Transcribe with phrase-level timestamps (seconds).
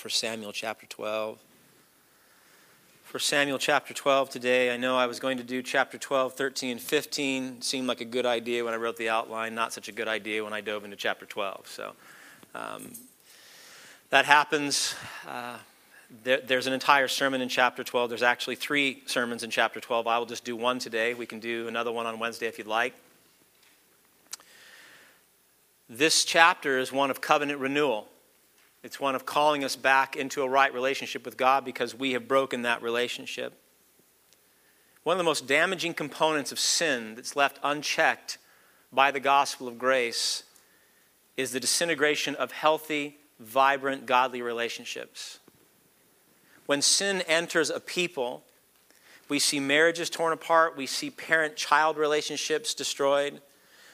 [0.00, 1.38] for Samuel chapter 12.
[3.04, 6.70] For Samuel chapter 12 today, I know I was going to do chapter 12, 13,
[6.70, 7.60] and 15.
[7.60, 10.42] Seemed like a good idea when I wrote the outline, not such a good idea
[10.42, 11.68] when I dove into chapter 12.
[11.68, 11.92] So
[12.54, 12.92] um,
[14.08, 14.94] that happens.
[15.28, 15.58] Uh,
[16.24, 18.08] there, there's an entire sermon in chapter 12.
[18.08, 20.06] There's actually three sermons in chapter 12.
[20.06, 21.12] I will just do one today.
[21.12, 22.94] We can do another one on Wednesday if you'd like.
[25.90, 28.08] This chapter is one of covenant renewal.
[28.82, 32.26] It's one of calling us back into a right relationship with God because we have
[32.26, 33.52] broken that relationship.
[35.02, 38.38] One of the most damaging components of sin that's left unchecked
[38.92, 40.44] by the gospel of grace
[41.36, 45.38] is the disintegration of healthy, vibrant, godly relationships.
[46.66, 48.44] When sin enters a people,
[49.28, 53.40] we see marriages torn apart, we see parent child relationships destroyed,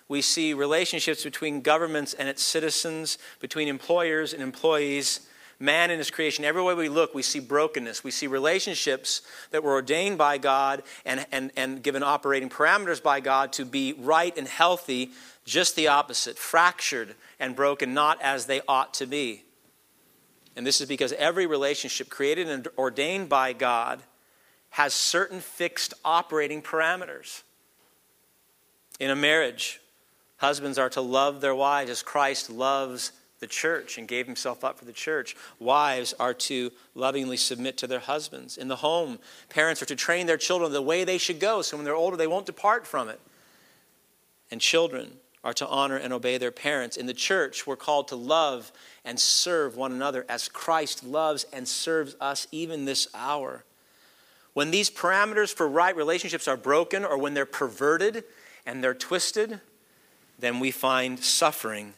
[0.09, 5.27] we see relationships between governments and its citizens, between employers and employees,
[5.59, 6.45] man and his creation.
[6.45, 8.05] Everywhere we look, we see brokenness.
[8.05, 13.21] We see relationships that were ordained by God and, and, and given operating parameters by
[13.21, 15.11] God to be right and healthy,
[15.45, 19.43] just the opposite fractured and broken, not as they ought to be.
[20.57, 24.03] And this is because every relationship created and ordained by God
[24.71, 27.43] has certain fixed operating parameters.
[28.99, 29.81] In a marriage,
[30.39, 34.79] Husbands are to love their wives as Christ loves the church and gave himself up
[34.79, 35.37] for the church.
[35.59, 38.57] Wives are to lovingly submit to their husbands.
[38.57, 41.77] In the home, parents are to train their children the way they should go so
[41.77, 43.21] when they're older they won't depart from it.
[44.51, 45.13] And children
[45.45, 46.97] are to honor and obey their parents.
[46.97, 48.73] In the church, we're called to love
[49.05, 53.65] and serve one another as Christ loves and serves us even this hour.
[54.55, 58.25] When these parameters for right relationships are broken or when they're perverted
[58.65, 59.61] and they're twisted,
[60.39, 61.95] then we find suffering.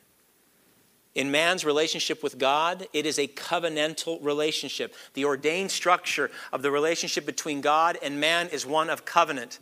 [1.14, 4.95] In man's relationship with God, it is a covenantal relationship.
[5.14, 9.58] The ordained structure of the relationship between God and man is one of covenant.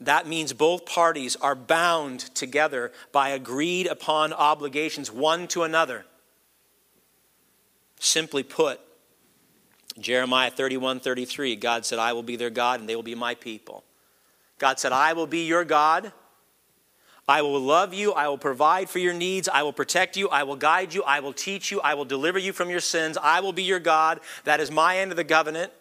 [0.00, 6.04] That means both parties are bound together by agreed upon obligations one to another.
[7.98, 8.80] Simply put,
[9.98, 13.34] Jeremiah 31 33, God said, I will be their God and they will be my
[13.34, 13.84] people.
[14.58, 16.12] God said, I will be your God
[17.28, 18.12] I will love you.
[18.12, 19.48] I will provide for your needs.
[19.48, 20.28] I will protect you.
[20.28, 21.02] I will guide you.
[21.04, 21.80] I will teach you.
[21.80, 23.16] I will deliver you from your sins.
[23.16, 24.20] I will be your God.
[24.44, 25.72] That is my end of the covenant.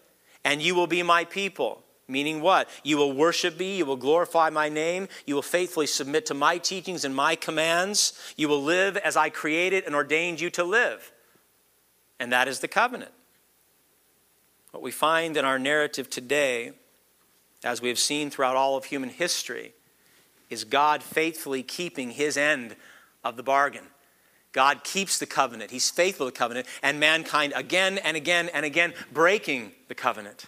[0.43, 1.83] And you will be my people.
[2.07, 2.69] Meaning what?
[2.83, 3.77] You will worship me.
[3.77, 5.07] You will glorify my name.
[5.25, 8.13] You will faithfully submit to my teachings and my commands.
[8.35, 11.11] You will live as I created and ordained you to live.
[12.19, 13.11] And that is the covenant.
[14.71, 16.73] What we find in our narrative today,
[17.63, 19.73] as we have seen throughout all of human history,
[20.51, 22.75] is God faithfully keeping his end
[23.23, 23.85] of the bargain.
[24.51, 25.71] God keeps the covenant.
[25.71, 30.47] He's faithful to the covenant, and mankind again and again and again breaking the covenant.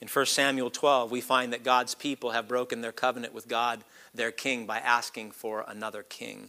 [0.00, 3.84] In 1 Samuel 12, we find that God's people have broken their covenant with God,
[4.14, 6.48] their king, by asking for another king.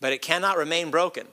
[0.00, 1.26] But it cannot remain broken.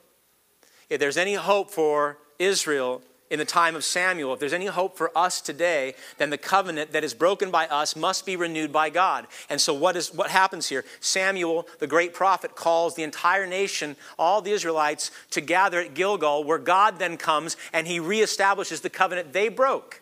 [0.90, 4.97] If there's any hope for Israel in the time of Samuel, if there's any hope
[4.97, 8.90] for us today, then the covenant that is broken by us must be renewed by
[8.90, 9.28] God.
[9.50, 10.84] And so, what, is, what happens here?
[11.00, 16.44] Samuel, the great prophet, calls the entire nation, all the Israelites, to gather at Gilgal,
[16.44, 20.01] where God then comes and he reestablishes the covenant they broke.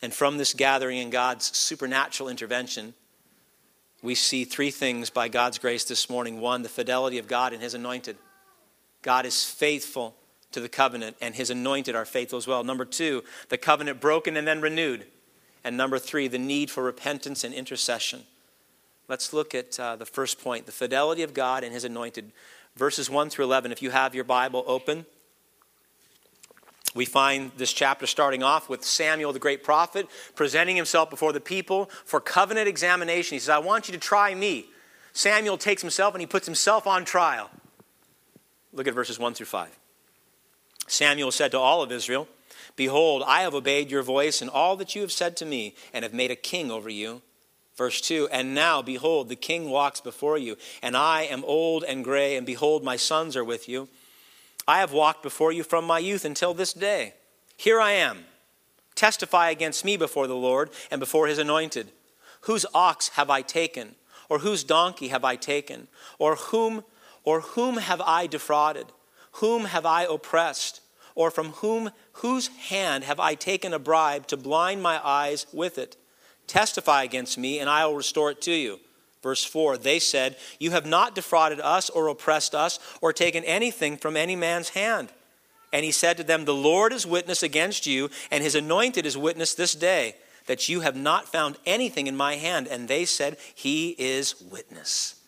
[0.00, 2.94] And from this gathering and God's supernatural intervention,
[4.00, 6.40] we see three things by God's grace this morning.
[6.40, 8.16] One, the fidelity of God and his anointed.
[9.02, 10.14] God is faithful
[10.52, 12.64] to the covenant, and his anointed are faithful as well.
[12.64, 15.06] Number two, the covenant broken and then renewed.
[15.64, 18.22] And number three, the need for repentance and intercession.
[19.08, 22.32] Let's look at uh, the first point the fidelity of God and his anointed.
[22.76, 23.72] Verses 1 through 11.
[23.72, 25.04] If you have your Bible open,
[26.94, 31.40] we find this chapter starting off with Samuel, the great prophet, presenting himself before the
[31.40, 33.34] people for covenant examination.
[33.34, 34.66] He says, I want you to try me.
[35.12, 37.50] Samuel takes himself and he puts himself on trial.
[38.72, 39.77] Look at verses 1 through 5.
[40.88, 42.28] Samuel said to all of Israel,
[42.76, 46.02] Behold, I have obeyed your voice and all that you have said to me, and
[46.02, 47.22] have made a king over you.
[47.76, 52.04] Verse 2 And now, behold, the king walks before you, and I am old and
[52.04, 53.88] gray, and behold, my sons are with you.
[54.66, 57.14] I have walked before you from my youth until this day.
[57.56, 58.26] Here I am.
[58.94, 61.90] Testify against me before the Lord and before his anointed.
[62.42, 63.94] Whose ox have I taken?
[64.28, 65.88] Or whose donkey have I taken?
[66.18, 66.84] Or whom,
[67.24, 68.86] or whom have I defrauded?
[69.38, 70.80] Whom have I oppressed?
[71.14, 75.78] Or from whom, whose hand have I taken a bribe to blind my eyes with
[75.78, 75.96] it?
[76.46, 78.80] Testify against me, and I will restore it to you.
[79.22, 83.96] Verse 4 They said, You have not defrauded us or oppressed us or taken anything
[83.96, 85.08] from any man's hand.
[85.72, 89.18] And he said to them, The Lord is witness against you, and his anointed is
[89.18, 92.66] witness this day, that you have not found anything in my hand.
[92.66, 95.20] And they said, He is witness.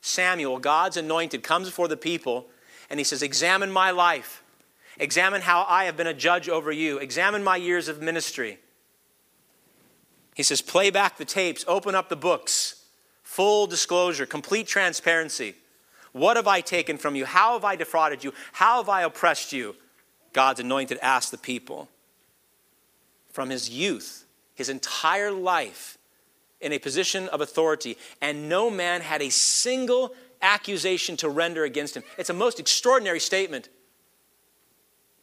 [0.00, 2.48] Samuel, God's anointed, comes before the people
[2.90, 4.42] and he says, Examine my life.
[4.98, 6.98] Examine how I have been a judge over you.
[6.98, 8.58] Examine my years of ministry.
[10.34, 12.84] He says, Play back the tapes, open up the books.
[13.22, 15.54] Full disclosure, complete transparency.
[16.12, 17.24] What have I taken from you?
[17.24, 18.32] How have I defrauded you?
[18.52, 19.76] How have I oppressed you?
[20.32, 21.88] God's anointed asked the people.
[23.32, 24.24] From his youth,
[24.54, 25.98] his entire life,
[26.60, 31.96] in a position of authority, and no man had a single accusation to render against
[31.96, 32.02] him.
[32.16, 33.68] It's a most extraordinary statement.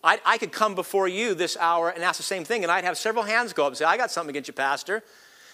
[0.03, 2.83] I, I, could come before you this hour and ask the same thing, and I'd
[2.83, 5.03] have several hands go up and say, I got something against you, Pastor.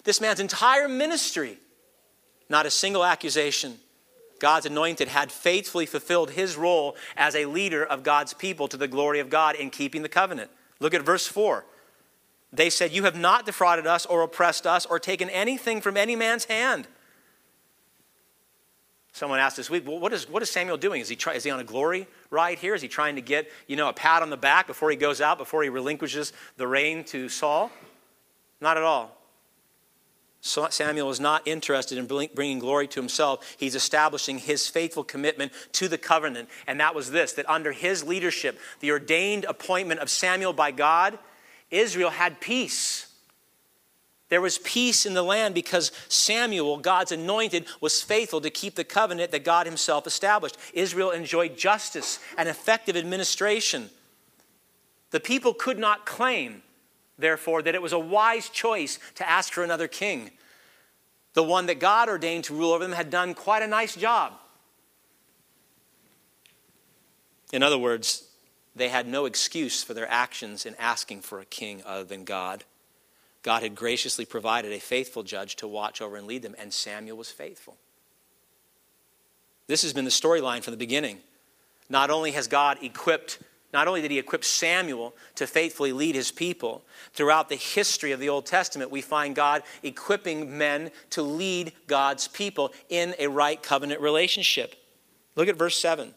[0.04, 1.58] This man's entire ministry,
[2.50, 3.78] not a single accusation.
[4.40, 8.88] God's anointed had faithfully fulfilled his role as a leader of God's people to the
[8.88, 10.50] glory of God in keeping the covenant.
[10.80, 11.64] Look at verse 4.
[12.52, 16.16] They said, You have not defrauded us or oppressed us or taken anything from any
[16.16, 16.88] man's hand.
[19.12, 21.02] Someone asked this week, well, what, is, what is Samuel doing?
[21.02, 22.74] Is he, try, is he on a glory ride here?
[22.74, 25.20] Is he trying to get, you know, a pat on the back before he goes
[25.20, 27.70] out, before he relinquishes the reign to Saul?
[28.60, 29.18] Not at all.
[30.40, 33.54] Samuel is not interested in bringing glory to himself.
[33.58, 36.48] He's establishing his faithful commitment to the covenant.
[36.66, 41.16] And that was this that under his leadership, the ordained appointment of Samuel by God,
[41.70, 43.11] Israel had peace.
[44.32, 48.82] There was peace in the land because Samuel, God's anointed, was faithful to keep the
[48.82, 50.56] covenant that God himself established.
[50.72, 53.90] Israel enjoyed justice and effective administration.
[55.10, 56.62] The people could not claim
[57.18, 60.30] therefore, that it was a wise choice to ask for another king.
[61.34, 64.32] The one that God ordained to rule over them had done quite a nice job.
[67.52, 68.24] In other words,
[68.74, 72.64] they had no excuse for their actions in asking for a king other than God.
[73.42, 77.16] God had graciously provided a faithful judge to watch over and lead them, and Samuel
[77.16, 77.76] was faithful.
[79.66, 81.18] This has been the storyline from the beginning.
[81.88, 83.38] Not only has God equipped
[83.72, 86.84] not only did he equip Samuel to faithfully lead his people,
[87.14, 92.28] throughout the history of the Old Testament, we find God equipping men to lead God's
[92.28, 94.74] people in a right covenant relationship.
[95.36, 96.14] Look at verse 7.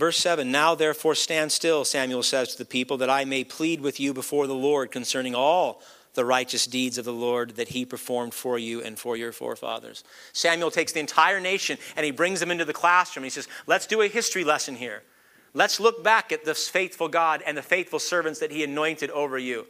[0.00, 3.82] Verse 7 Now therefore stand still, Samuel says to the people, that I may plead
[3.82, 5.82] with you before the Lord concerning all
[6.14, 10.02] the righteous deeds of the Lord that he performed for you and for your forefathers.
[10.32, 13.24] Samuel takes the entire nation and he brings them into the classroom.
[13.24, 15.02] He says, Let's do a history lesson here.
[15.52, 19.36] Let's look back at this faithful God and the faithful servants that he anointed over
[19.36, 19.66] you.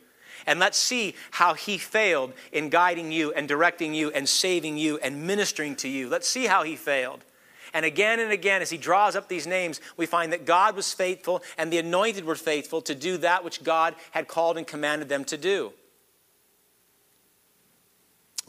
[0.47, 4.97] And let's see how he failed in guiding you and directing you and saving you
[4.99, 6.09] and ministering to you.
[6.09, 7.25] Let's see how he failed.
[7.73, 10.93] And again and again, as he draws up these names, we find that God was
[10.93, 15.09] faithful and the anointed were faithful to do that which God had called and commanded
[15.09, 15.73] them to do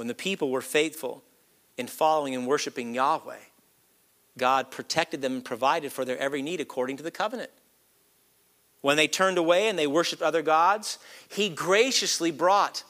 [0.01, 1.23] when the people were faithful
[1.77, 3.37] in following and worshiping Yahweh,
[4.35, 7.51] God protected them and provided for their every need according to the covenant.
[8.81, 10.97] When they turned away and they worshiped other gods,
[11.29, 12.83] He graciously brought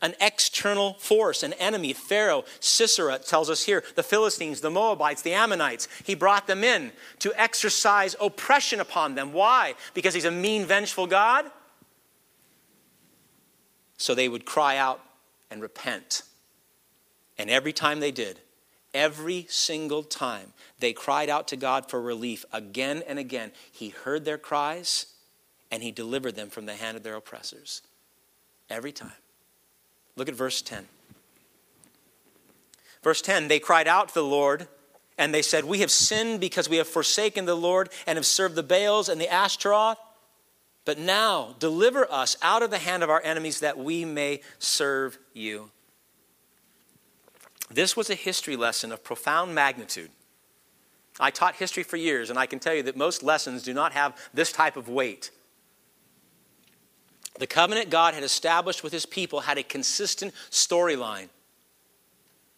[0.00, 5.32] an external force, an enemy, Pharaoh, Sisera tells us here, the Philistines, the Moabites, the
[5.32, 5.88] Ammonites.
[6.04, 9.32] He brought them in to exercise oppression upon them.
[9.32, 9.74] Why?
[9.94, 11.46] Because he's a mean, vengeful God?
[13.96, 15.00] So they would cry out
[15.50, 16.22] and repent
[17.38, 18.40] and every time they did,
[18.92, 24.24] every single time they cried out to God for relief again and again, He heard
[24.24, 25.06] their cries
[25.70, 27.82] and He delivered them from the hand of their oppressors.
[28.68, 29.12] Every time.
[30.18, 30.86] Look at verse 10.
[33.02, 34.66] Verse 10 they cried out to the Lord
[35.16, 38.56] and they said, We have sinned because we have forsaken the Lord and have served
[38.56, 39.98] the Baals and the Ashtaroth.
[40.84, 45.18] But now deliver us out of the hand of our enemies that we may serve
[45.34, 45.70] you.
[47.70, 50.10] This was a history lesson of profound magnitude.
[51.20, 53.92] I taught history for years, and I can tell you that most lessons do not
[53.92, 55.30] have this type of weight.
[57.38, 61.28] The covenant God had established with his people had a consistent storyline.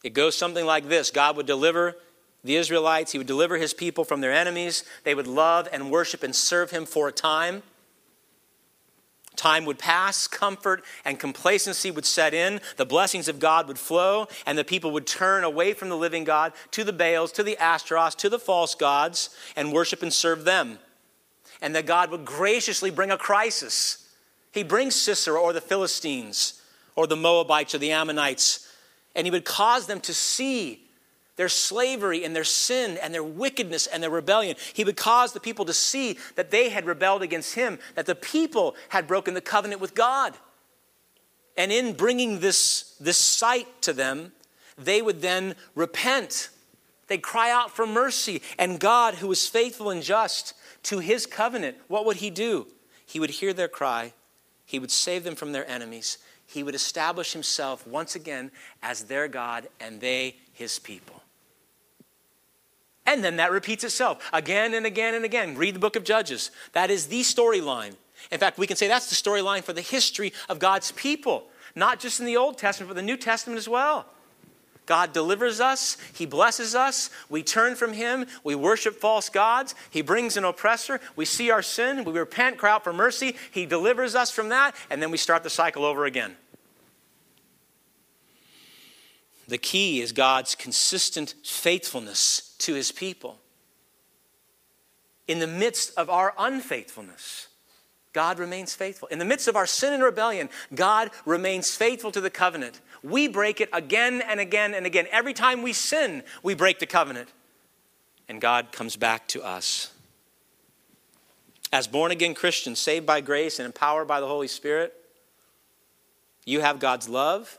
[0.03, 1.97] It goes something like this God would deliver
[2.43, 4.85] the Israelites, he would deliver his people from their enemies.
[5.05, 7.63] They would love and worship and serve him for a time.
[9.37, 14.27] Time would pass, comfort and complacency would set in, the blessings of God would flow,
[14.45, 17.57] and the people would turn away from the living God to the Baals, to the
[17.57, 20.79] Ashtaroths, to the false gods, and worship and serve them.
[21.63, 24.00] And that God would graciously bring a crisis.
[24.53, 26.61] He brings Sisera or the Philistines
[26.97, 28.69] or the Moabites or the Ammonites.
[29.15, 30.85] And he would cause them to see
[31.37, 34.57] their slavery and their sin and their wickedness and their rebellion.
[34.75, 38.15] He would cause the people to see that they had rebelled against him, that the
[38.15, 40.35] people had broken the covenant with God.
[41.57, 44.33] And in bringing this, this sight to them,
[44.77, 46.51] they would then repent.
[47.07, 48.43] They'd cry out for mercy.
[48.59, 50.55] And God, who was faithful and just
[50.85, 52.67] to his covenant, what would he do?
[53.05, 54.13] He would hear their cry,
[54.71, 58.53] he would save them from their enemies, he would establish himself once again
[58.85, 61.25] as their God and they his people.
[63.05, 65.57] And then that repeats itself again and again and again.
[65.57, 66.53] Read the book of Judges.
[66.71, 67.97] That is the storyline.
[68.31, 71.99] In fact, we can say that's the storyline for the history of God's people, not
[71.99, 74.07] just in the Old Testament, but the New Testament as well.
[74.91, 80.03] God delivers us, He blesses us, we turn from Him, we worship false gods, He
[80.03, 84.17] brings an oppressor, we see our sin, we repent, cry out for mercy, He delivers
[84.17, 86.35] us from that, and then we start the cycle over again.
[89.47, 93.39] The key is God's consistent faithfulness to his people.
[95.29, 97.47] In the midst of our unfaithfulness,
[98.13, 99.09] God remains faithful.
[99.09, 102.81] In the midst of our sin and rebellion, God remains faithful to the covenant.
[103.03, 105.07] We break it again and again and again.
[105.13, 107.29] Every time we sin, we break the covenant.
[108.29, 109.93] And God comes back to us.
[111.73, 114.93] As born again Christians, saved by grace and empowered by the Holy Spirit,
[116.45, 117.59] you have God's love,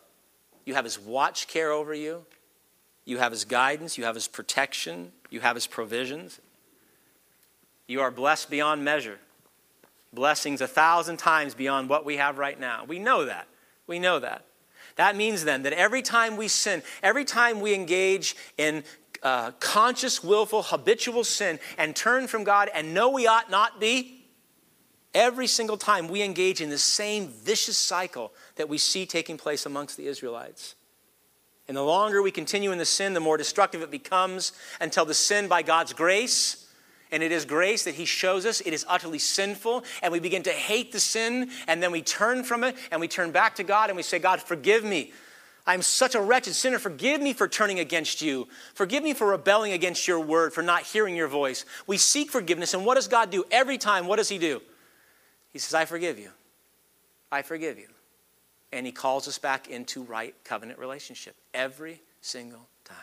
[0.66, 2.26] you have His watch care over you.
[3.06, 3.98] You have His guidance.
[3.98, 5.12] You have His protection.
[5.30, 6.40] You have His provisions.
[7.88, 9.20] You are blessed beyond measure.
[10.14, 12.84] Blessings a thousand times beyond what we have right now.
[12.86, 13.48] We know that.
[13.88, 14.46] We know that.
[14.98, 18.84] That means then that every time we sin, every time we engage in
[19.24, 24.22] uh, conscious, willful, habitual sin and turn from God and know we ought not be,
[25.14, 29.66] Every single time we engage in the same vicious cycle that we see taking place
[29.66, 30.76] amongst the Israelites.
[31.68, 35.14] And the longer we continue in the sin, the more destructive it becomes until the
[35.14, 36.61] sin, by God's grace,
[37.12, 40.44] and it is grace that He shows us it is utterly sinful, and we begin
[40.44, 43.64] to hate the sin, and then we turn from it, and we turn back to
[43.64, 45.12] God, and we say, God, forgive me.
[45.68, 46.80] I'm such a wretched sinner.
[46.80, 48.48] Forgive me for turning against you.
[48.74, 51.66] Forgive me for rebelling against your word, for not hearing your voice.
[51.86, 53.46] We seek forgiveness, and what does God do?
[53.52, 54.62] Every time, what does He do?
[55.54, 56.30] He says, I forgive you.
[57.32, 57.88] I forgive you.
[58.74, 62.98] And he calls us back into right covenant relationship every single time.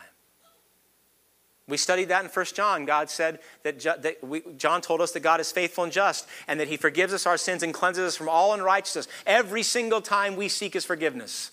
[1.69, 2.85] We studied that in 1 John.
[2.85, 6.59] God said that, that we, John told us that God is faithful and just and
[6.59, 10.35] that he forgives us our sins and cleanses us from all unrighteousness every single time
[10.35, 11.51] we seek his forgiveness.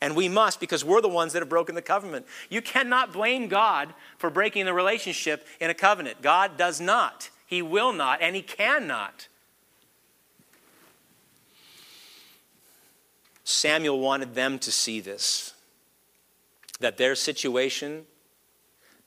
[0.00, 2.26] And we must because we're the ones that have broken the covenant.
[2.48, 6.20] You cannot blame God for breaking the relationship in a covenant.
[6.22, 7.30] God does not.
[7.46, 9.28] He will not, and he cannot.
[13.44, 15.52] Samuel wanted them to see this
[16.80, 18.04] that their situation,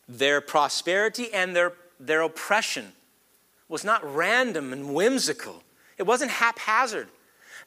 [0.07, 2.93] their prosperity, and their, their oppression
[3.67, 5.63] was not random and whimsical,
[5.97, 7.07] it wasn't haphazard.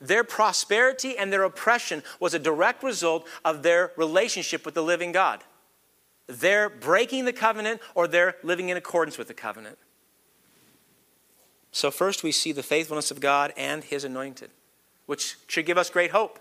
[0.01, 5.13] Their prosperity and their oppression was a direct result of their relationship with the living
[5.13, 5.45] God.
[6.27, 9.77] They're breaking the covenant or they're living in accordance with the covenant.
[11.73, 14.51] So, first we see the faithfulness of God and his anointed,
[15.07, 16.39] which should give us great hope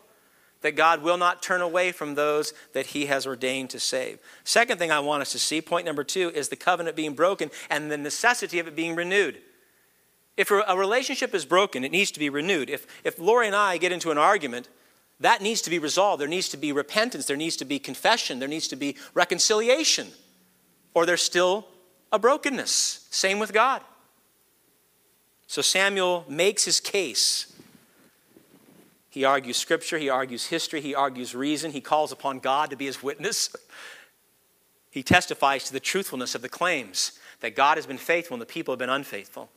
[0.61, 4.19] that God will not turn away from those that he has ordained to save.
[4.43, 7.49] Second thing I want us to see, point number two, is the covenant being broken
[7.69, 9.39] and the necessity of it being renewed.
[10.35, 12.69] If a relationship is broken, it needs to be renewed.
[12.69, 14.69] If, if Lori and I get into an argument,
[15.19, 16.21] that needs to be resolved.
[16.21, 20.07] There needs to be repentance, there needs to be confession, there needs to be reconciliation,
[20.93, 21.67] or there's still
[22.11, 23.07] a brokenness.
[23.09, 23.81] Same with God.
[25.47, 27.58] So Samuel makes his case
[29.09, 32.85] he argues scripture, he argues history, he argues reason, he calls upon God to be
[32.85, 33.55] his witness.
[34.91, 37.11] He testifies to the truthfulness of the claims
[37.41, 39.51] that God has been faithful and the people have been unfaithful.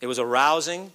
[0.00, 0.90] It was a rousing,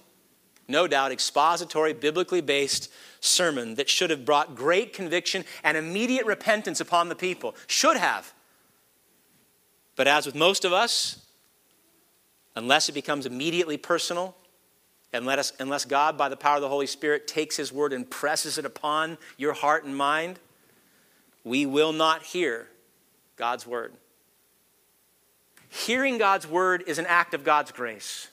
[0.68, 6.80] no doubt expository, biblically based sermon that should have brought great conviction and immediate repentance
[6.80, 7.54] upon the people.
[7.66, 8.32] Should have.
[9.96, 11.24] But as with most of us,
[12.54, 14.36] unless it becomes immediately personal,
[15.12, 17.92] and let us, unless God, by the power of the Holy Spirit, takes His word
[17.92, 20.38] and presses it upon your heart and mind,
[21.42, 22.68] we will not hear
[23.36, 23.92] God's word.
[25.68, 28.28] Hearing God's word is an act of God's grace.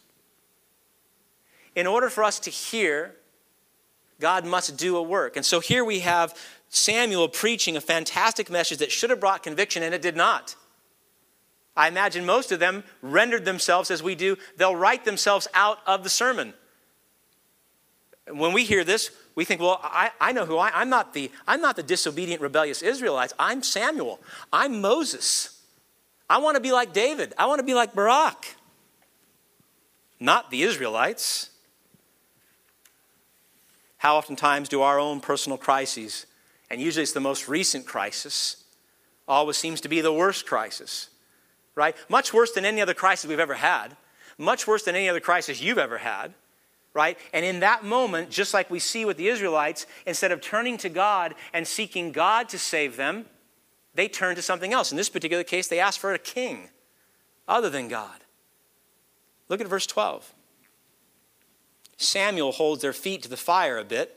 [1.75, 3.15] In order for us to hear,
[4.19, 5.35] God must do a work.
[5.35, 6.35] And so here we have
[6.69, 10.55] Samuel preaching a fantastic message that should have brought conviction, and it did not.
[11.75, 16.03] I imagine most of them rendered themselves as we do, they'll write themselves out of
[16.03, 16.53] the sermon
[18.31, 21.31] When we hear this, we think, well, I, I know who I, I'm not the
[21.47, 23.33] I'm not the disobedient, rebellious Israelites.
[23.39, 24.19] I'm Samuel.
[24.51, 25.61] I'm Moses.
[26.29, 27.33] I want to be like David.
[27.37, 28.55] I want to be like Barak.
[30.19, 31.51] Not the Israelites.
[33.97, 36.25] How oftentimes do our own personal crises,
[36.69, 38.63] and usually it's the most recent crisis,
[39.27, 41.09] always seems to be the worst crisis,
[41.75, 41.95] right?
[42.07, 43.97] Much worse than any other crisis we've ever had,
[44.37, 46.33] much worse than any other crisis you've ever had,
[46.93, 47.17] right?
[47.33, 50.89] And in that moment, just like we see with the Israelites, instead of turning to
[50.89, 53.25] God and seeking God to save them,
[53.93, 54.91] they turn to something else.
[54.91, 56.69] In this particular case, they ask for a king
[57.47, 58.19] other than God.
[59.49, 60.33] Look at verse 12.
[61.97, 64.13] Samuel holds their feet to the fire a bit.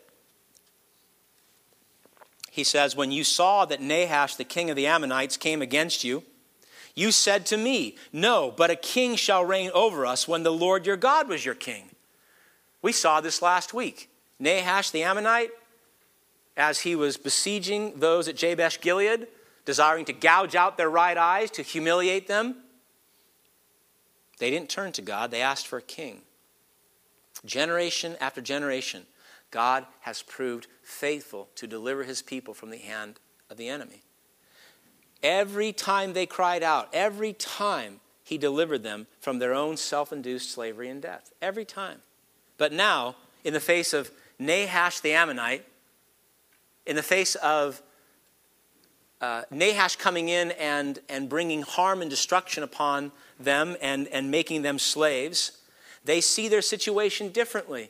[2.50, 6.24] He says, When you saw that Nahash, the king of the Ammonites, came against you,
[6.94, 10.84] you said to me, No, but a king shall reign over us when the Lord
[10.84, 11.90] your God was your king.
[12.82, 14.08] We saw this last week.
[14.38, 15.50] Nahash the Ammonite,
[16.56, 19.28] as he was besieging those at Jabesh Gilead,
[19.64, 22.56] desiring to gouge out their right eyes, to humiliate them,
[24.38, 26.22] they didn't turn to God, they asked for a king.
[27.44, 29.06] Generation after generation,
[29.50, 33.20] God has proved faithful to deliver his people from the hand
[33.50, 34.02] of the enemy.
[35.22, 40.50] Every time they cried out, every time he delivered them from their own self induced
[40.50, 41.32] slavery and death.
[41.42, 42.00] Every time.
[42.60, 45.64] But now, in the face of Nahash the Ammonite,
[46.84, 47.80] in the face of
[49.22, 54.60] uh, Nahash coming in and, and bringing harm and destruction upon them and, and making
[54.60, 55.52] them slaves,
[56.04, 57.88] they see their situation differently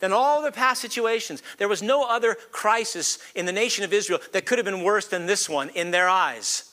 [0.00, 1.42] than all the past situations.
[1.56, 5.08] There was no other crisis in the nation of Israel that could have been worse
[5.08, 6.70] than this one in their eyes.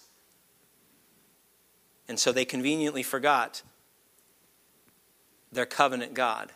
[2.09, 3.61] And so they conveniently forgot
[5.49, 6.51] their covenant God.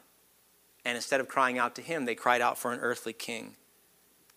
[0.84, 3.56] And instead of crying out to him, they cried out for an earthly king.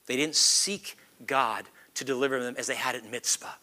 [0.07, 3.55] They didn't seek God to deliver them as they had at Mizpah.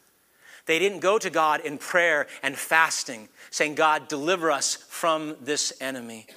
[0.65, 5.73] They didn't go to God in prayer and fasting, saying, God, deliver us from this
[5.81, 6.27] enemy.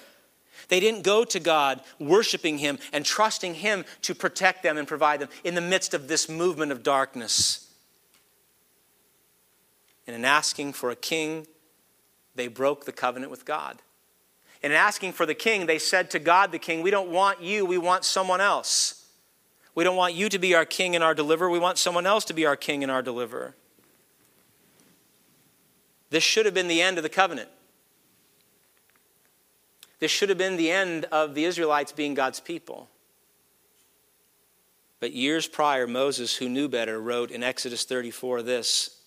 [0.68, 5.20] They didn't go to God worshiping Him and trusting Him to protect them and provide
[5.20, 7.70] them in the midst of this movement of darkness.
[10.06, 11.46] And in asking for a king,
[12.34, 13.80] they broke the covenant with God.
[14.64, 17.42] And in asking for the king, they said to God the king, We don't want
[17.42, 19.04] you, we want someone else.
[19.74, 22.24] We don't want you to be our king and our deliverer, we want someone else
[22.24, 23.54] to be our king and our deliverer.
[26.08, 27.50] This should have been the end of the covenant.
[29.98, 32.88] This should have been the end of the Israelites being God's people.
[34.98, 38.98] But years prior, Moses, who knew better, wrote in Exodus 34 this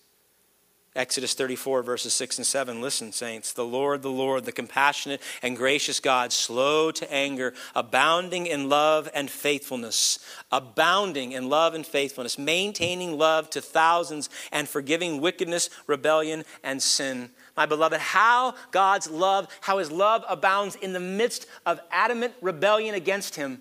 [0.96, 2.80] Exodus 34, verses 6 and 7.
[2.80, 3.52] Listen, saints.
[3.52, 9.08] The Lord, the Lord, the compassionate and gracious God, slow to anger, abounding in love
[9.14, 10.18] and faithfulness,
[10.50, 17.30] abounding in love and faithfulness, maintaining love to thousands, and forgiving wickedness, rebellion, and sin.
[17.56, 22.94] My beloved, how God's love, how his love abounds in the midst of adamant rebellion
[22.94, 23.60] against him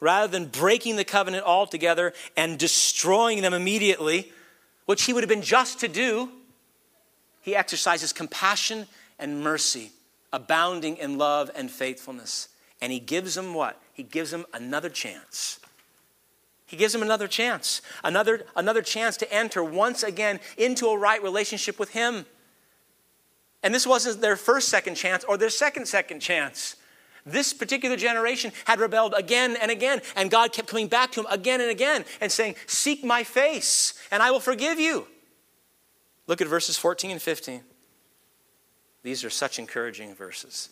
[0.00, 4.32] rather than breaking the covenant altogether and destroying them immediately
[4.88, 6.30] which he would have been just to do,
[7.42, 8.86] he exercises compassion
[9.18, 9.92] and mercy,
[10.32, 12.48] abounding in love and faithfulness.
[12.80, 13.78] And he gives them what?
[13.92, 15.60] He gives them another chance.
[16.64, 21.22] He gives them another chance, another, another chance to enter once again into a right
[21.22, 22.24] relationship with him.
[23.62, 26.76] And this wasn't their first second chance or their second second chance.
[27.30, 31.26] This particular generation had rebelled again and again, and God kept coming back to him
[31.30, 35.06] again and again and saying, Seek my face, and I will forgive you.
[36.26, 37.62] Look at verses 14 and 15.
[39.02, 40.70] These are such encouraging verses.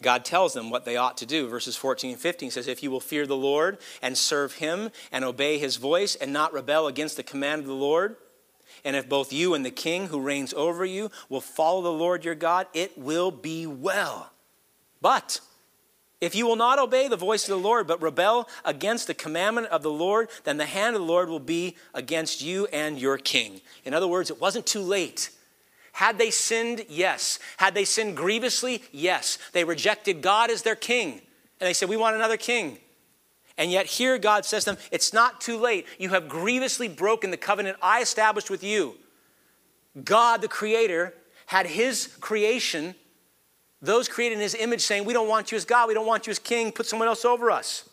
[0.00, 1.48] God tells them what they ought to do.
[1.48, 5.24] Verses 14 and 15 says, If you will fear the Lord and serve him and
[5.24, 8.16] obey his voice and not rebel against the command of the Lord,
[8.84, 12.24] and if both you and the king who reigns over you will follow the Lord
[12.24, 14.30] your God, it will be well.
[15.00, 15.40] But
[16.20, 19.68] if you will not obey the voice of the Lord, but rebel against the commandment
[19.68, 23.18] of the Lord, then the hand of the Lord will be against you and your
[23.18, 23.60] king.
[23.84, 25.30] In other words, it wasn't too late.
[25.92, 26.84] Had they sinned?
[26.88, 27.38] Yes.
[27.56, 28.82] Had they sinned grievously?
[28.92, 29.38] Yes.
[29.52, 31.20] They rejected God as their king.
[31.60, 32.78] And they said, We want another king.
[33.58, 35.86] And yet, here God says to them, It's not too late.
[35.98, 38.94] You have grievously broken the covenant I established with you.
[40.04, 41.12] God, the Creator,
[41.46, 42.94] had His creation,
[43.82, 46.26] those created in His image, saying, We don't want you as God, we don't want
[46.26, 47.88] you as King, put someone else over us.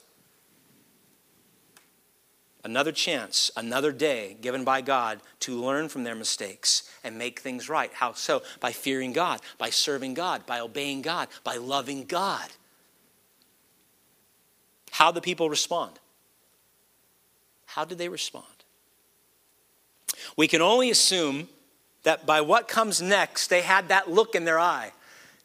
[2.66, 7.70] another chance, another day given by God to learn from their mistakes and make things
[7.70, 7.94] right.
[7.94, 8.42] How so?
[8.60, 12.50] By fearing God, by serving God, by obeying God, by loving God.
[14.96, 15.92] How the people respond?
[17.66, 18.46] How did they respond?
[20.38, 21.50] We can only assume
[22.04, 24.94] that by what comes next, they had that look in their eye.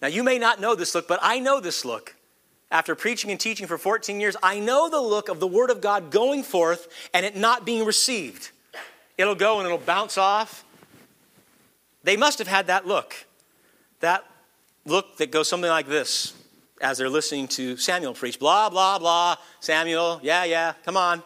[0.01, 2.15] Now, you may not know this look, but I know this look
[2.71, 5.81] after preaching and teaching for 14 years, I know the look of the Word of
[5.81, 8.53] God going forth and it not being received.
[9.19, 10.65] It'll go and it'll bounce off.
[12.05, 13.27] They must have had that look.
[13.99, 14.25] That
[14.87, 16.40] look that goes something like this
[16.81, 19.37] as they're listening to Samuel preach blah, blah, blah.
[19.61, 21.23] Samuel, yeah, yeah, come on.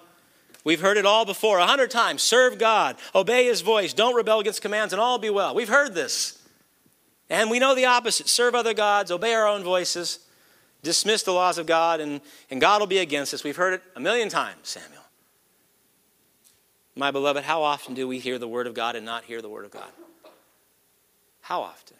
[0.64, 2.22] We've heard it all before a hundred times.
[2.22, 5.54] Serve God, obey His voice, don't rebel against commands, and all be well.
[5.54, 6.40] We've heard this.
[7.30, 10.20] And we know the opposite serve other gods, obey our own voices
[10.84, 13.42] dismiss the laws of God and, and God will be against us.
[13.42, 15.02] We've heard it a million times, Samuel.
[16.94, 19.48] My beloved, how often do we hear the word of God and not hear the
[19.48, 19.90] word of God?
[21.40, 21.96] How often?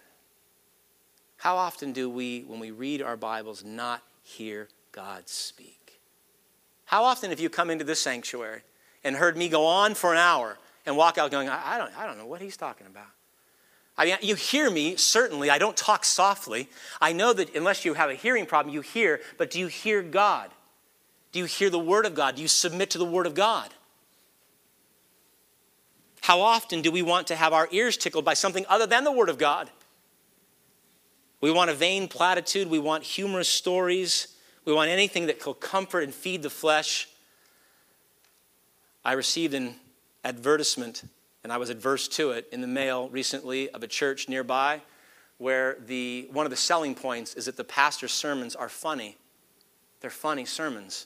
[1.44, 6.00] How often do we, when we read our Bibles, not hear God speak?
[6.86, 8.62] How often have you come into this sanctuary
[9.04, 12.06] and heard me go on for an hour and walk out going, I, don't, I
[12.06, 13.08] don't know what he's talking about?
[13.98, 15.50] I mean, you hear me, certainly.
[15.50, 16.70] I don't talk softly.
[16.98, 20.00] I know that unless you have a hearing problem, you hear, but do you hear
[20.00, 20.50] God?
[21.32, 22.36] Do you hear the Word of God?
[22.36, 23.68] Do you submit to the Word of God?
[26.22, 29.12] How often do we want to have our ears tickled by something other than the
[29.12, 29.68] Word of God?
[31.44, 32.70] We want a vain platitude.
[32.70, 34.28] We want humorous stories.
[34.64, 37.06] We want anything that will comfort and feed the flesh.
[39.04, 39.74] I received an
[40.24, 41.02] advertisement
[41.42, 44.80] and I was adverse to it in the mail recently of a church nearby
[45.36, 49.18] where the, one of the selling points is that the pastor's sermons are funny.
[50.00, 51.04] They're funny sermons.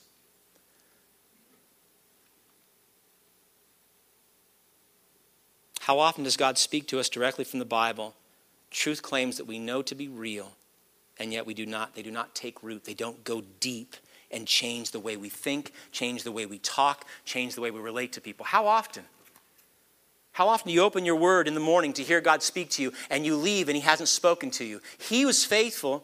[5.81, 8.15] How often does God speak to us directly from the Bible?
[8.71, 10.51] Truth claims that we know to be real,
[11.17, 12.85] and yet we do not, they do not take root.
[12.85, 13.95] They don't go deep
[14.31, 17.79] and change the way we think, change the way we talk, change the way we
[17.79, 18.45] relate to people.
[18.45, 19.03] How often?
[20.31, 22.81] How often do you open your word in the morning to hear God speak to
[22.81, 24.81] you and you leave and He hasn't spoken to you?
[24.97, 26.03] He was faithful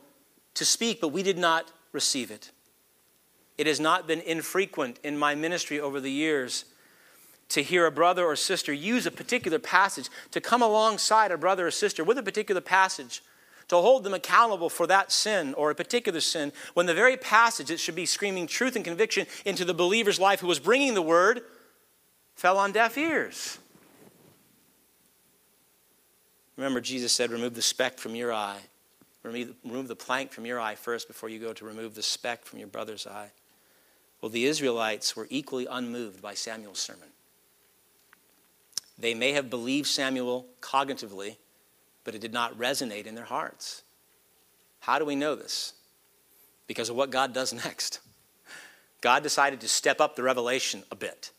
[0.56, 2.51] to speak, but we did not receive it.
[3.58, 6.65] It has not been infrequent in my ministry over the years
[7.49, 11.67] to hear a brother or sister use a particular passage, to come alongside a brother
[11.67, 13.21] or sister with a particular passage,
[13.67, 17.67] to hold them accountable for that sin or a particular sin, when the very passage
[17.67, 21.01] that should be screaming truth and conviction into the believer's life who was bringing the
[21.01, 21.41] word
[22.36, 23.58] fell on deaf ears.
[26.58, 28.60] Remember, Jesus said, Remove the speck from your eye.
[29.23, 32.60] Remove the plank from your eye first before you go to remove the speck from
[32.60, 33.31] your brother's eye.
[34.21, 37.10] Well, the Israelites were equally unmoved by Samuel's sermon.
[38.97, 41.38] They may have believed Samuel cognitively,
[42.03, 43.84] but it did not resonate in their hearts.
[44.79, 45.73] How do we know this?
[46.67, 47.99] Because of what God does next.
[49.01, 51.31] God decided to step up the revelation a bit.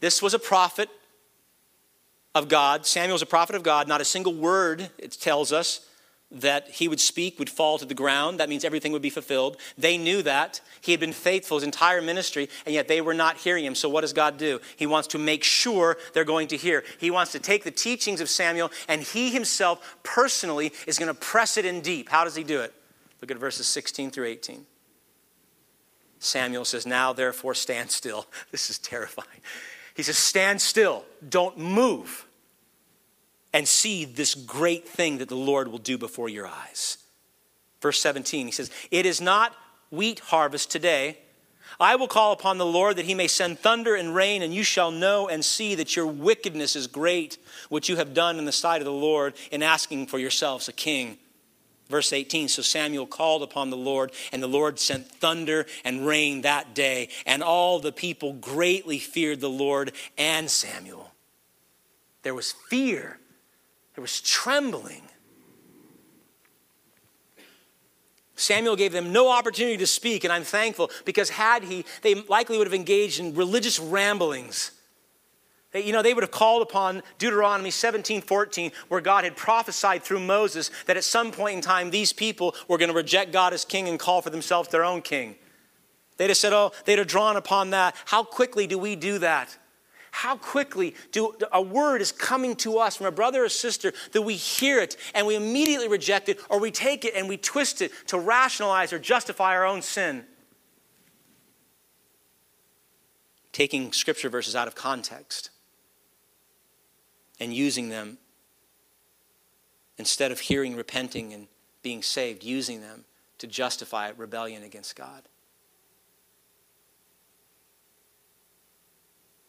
[0.00, 0.88] This was a prophet
[2.34, 2.86] of God.
[2.86, 3.88] Samuel's a prophet of God.
[3.88, 5.87] Not a single word, it tells us,
[6.30, 8.38] that he would speak would fall to the ground.
[8.38, 9.56] That means everything would be fulfilled.
[9.78, 10.60] They knew that.
[10.80, 13.74] He had been faithful his entire ministry, and yet they were not hearing him.
[13.74, 14.60] So, what does God do?
[14.76, 16.84] He wants to make sure they're going to hear.
[16.98, 21.18] He wants to take the teachings of Samuel, and he himself personally is going to
[21.18, 22.10] press it in deep.
[22.10, 22.74] How does he do it?
[23.20, 24.66] Look at verses 16 through 18.
[26.18, 28.26] Samuel says, Now therefore stand still.
[28.50, 29.40] This is terrifying.
[29.94, 32.26] He says, Stand still, don't move,
[33.52, 36.98] and see this great thing that the Lord will do before your eyes.
[37.80, 39.54] Verse 17, he says, It is not
[39.90, 41.18] wheat harvest today.
[41.80, 44.64] I will call upon the Lord that he may send thunder and rain, and you
[44.64, 48.52] shall know and see that your wickedness is great, which you have done in the
[48.52, 51.18] sight of the Lord in asking for yourselves a king.
[51.88, 56.42] Verse 18 So Samuel called upon the Lord, and the Lord sent thunder and rain
[56.42, 61.12] that day, and all the people greatly feared the Lord and Samuel.
[62.22, 63.18] There was fear,
[63.98, 65.02] there was trembling.
[68.36, 72.58] Samuel gave them no opportunity to speak, and I'm thankful because had he, they likely
[72.58, 74.70] would have engaged in religious ramblings
[75.72, 80.02] they, you know, they would have called upon Deuteronomy 17 14, where God had prophesied
[80.02, 83.52] through Moses that at some point in time these people were going to reject God
[83.52, 85.34] as king and call for themselves their own king.
[86.16, 87.94] They'd have said, oh, they'd have drawn upon that.
[88.06, 89.56] How quickly do we do that?
[90.18, 94.22] How quickly do a word is coming to us from a brother or sister that
[94.22, 97.82] we hear it and we immediately reject it, or we take it and we twist
[97.82, 100.24] it to rationalize or justify our own sin?
[103.58, 105.50] taking scripture verses out of context
[107.40, 108.16] and using them
[109.98, 111.48] instead of hearing, repenting, and
[111.82, 113.04] being saved, using them
[113.38, 115.22] to justify rebellion against God.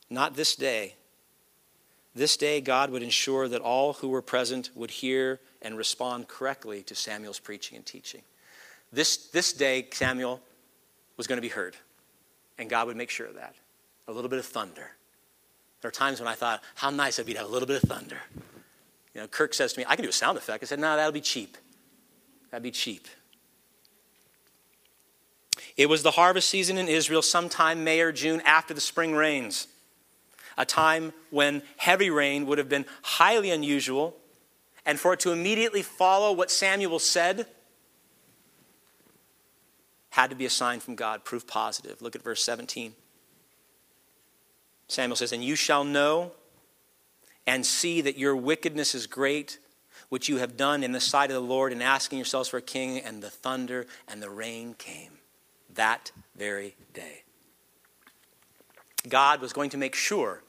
[0.10, 0.96] Not this day.
[2.16, 6.82] This day, God would ensure that all who were present would hear and respond correctly
[6.84, 8.22] to Samuel's preaching and teaching.
[8.92, 10.42] This, this day, Samuel
[11.18, 11.76] was going to be heard,
[12.58, 13.56] and God would make sure of that.
[14.08, 14.92] A little bit of thunder.
[15.82, 17.82] There are times when I thought, how nice it'd be to have a little bit
[17.82, 18.18] of thunder.
[19.14, 20.64] You know, Kirk says to me, I can do a sound effect.
[20.64, 21.58] I said, no, that'll be cheap.
[22.52, 23.08] That'd be cheap.
[25.78, 29.68] It was the harvest season in Israel sometime May or June after the spring rains,
[30.60, 34.16] a time when heavy rain would have been highly unusual.
[34.86, 37.48] And for it to immediately follow what Samuel said
[40.12, 42.02] had to be a sign from God, proof positive.
[42.02, 42.94] Look at verse 17.
[44.88, 46.34] Samuel says, And you shall know
[47.48, 49.60] and see that your wickedness is great,
[50.10, 52.62] which you have done in the sight of the Lord, in asking yourselves for a
[52.62, 55.20] king, and the thunder and the rain came
[55.74, 57.24] that very day.
[59.08, 60.44] God was going to make sure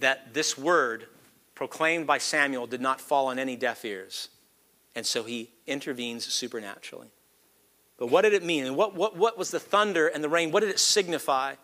[0.00, 1.06] that this word
[1.54, 4.28] proclaimed by Samuel did not fall on any deaf ears.
[4.94, 7.08] And so he intervenes supernaturally.
[7.98, 8.64] But what did it mean?
[8.64, 10.52] And what, what, what was the thunder and the rain?
[10.52, 11.54] What did it signify?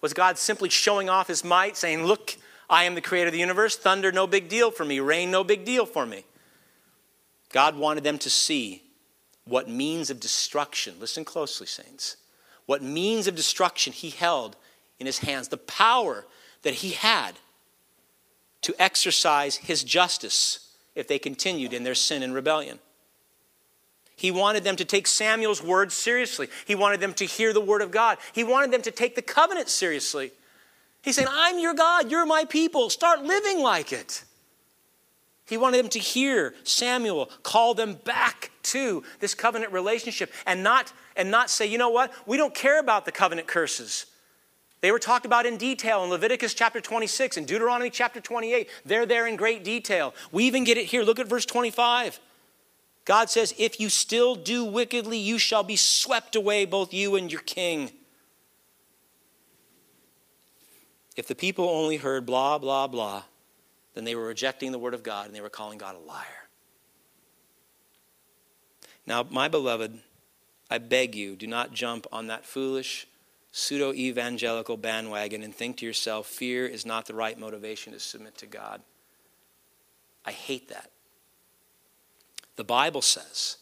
[0.00, 2.36] Was God simply showing off his might, saying, Look,
[2.68, 3.76] I am the creator of the universe.
[3.76, 5.00] Thunder, no big deal for me.
[5.00, 6.24] Rain, no big deal for me.
[7.52, 8.82] God wanted them to see
[9.44, 12.16] what means of destruction, listen closely, saints,
[12.66, 14.56] what means of destruction he held
[14.98, 16.24] in his hands, the power
[16.62, 17.34] that he had
[18.64, 22.78] to exercise his justice if they continued in their sin and rebellion.
[24.16, 26.48] He wanted them to take Samuel's word seriously.
[26.64, 28.18] He wanted them to hear the word of God.
[28.32, 30.32] He wanted them to take the covenant seriously.
[31.02, 32.88] He's saying, I'm your God, you're my people.
[32.90, 34.24] Start living like it.
[35.46, 40.90] He wanted them to hear Samuel call them back to this covenant relationship and not,
[41.16, 44.06] and not say, you know what, we don't care about the covenant curses.
[44.84, 48.68] They were talked about in detail in Leviticus chapter 26 and Deuteronomy chapter 28.
[48.84, 50.14] They're there in great detail.
[50.30, 51.02] We even get it here.
[51.02, 52.20] Look at verse 25.
[53.06, 57.32] God says, If you still do wickedly, you shall be swept away, both you and
[57.32, 57.92] your king.
[61.16, 63.22] If the people only heard blah, blah, blah,
[63.94, 66.50] then they were rejecting the word of God and they were calling God a liar.
[69.06, 69.98] Now, my beloved,
[70.70, 73.06] I beg you, do not jump on that foolish
[73.56, 78.36] pseudo evangelical bandwagon and think to yourself, fear is not the right motivation to submit
[78.36, 78.82] to God.
[80.26, 80.90] I hate that.
[82.56, 83.58] The Bible says,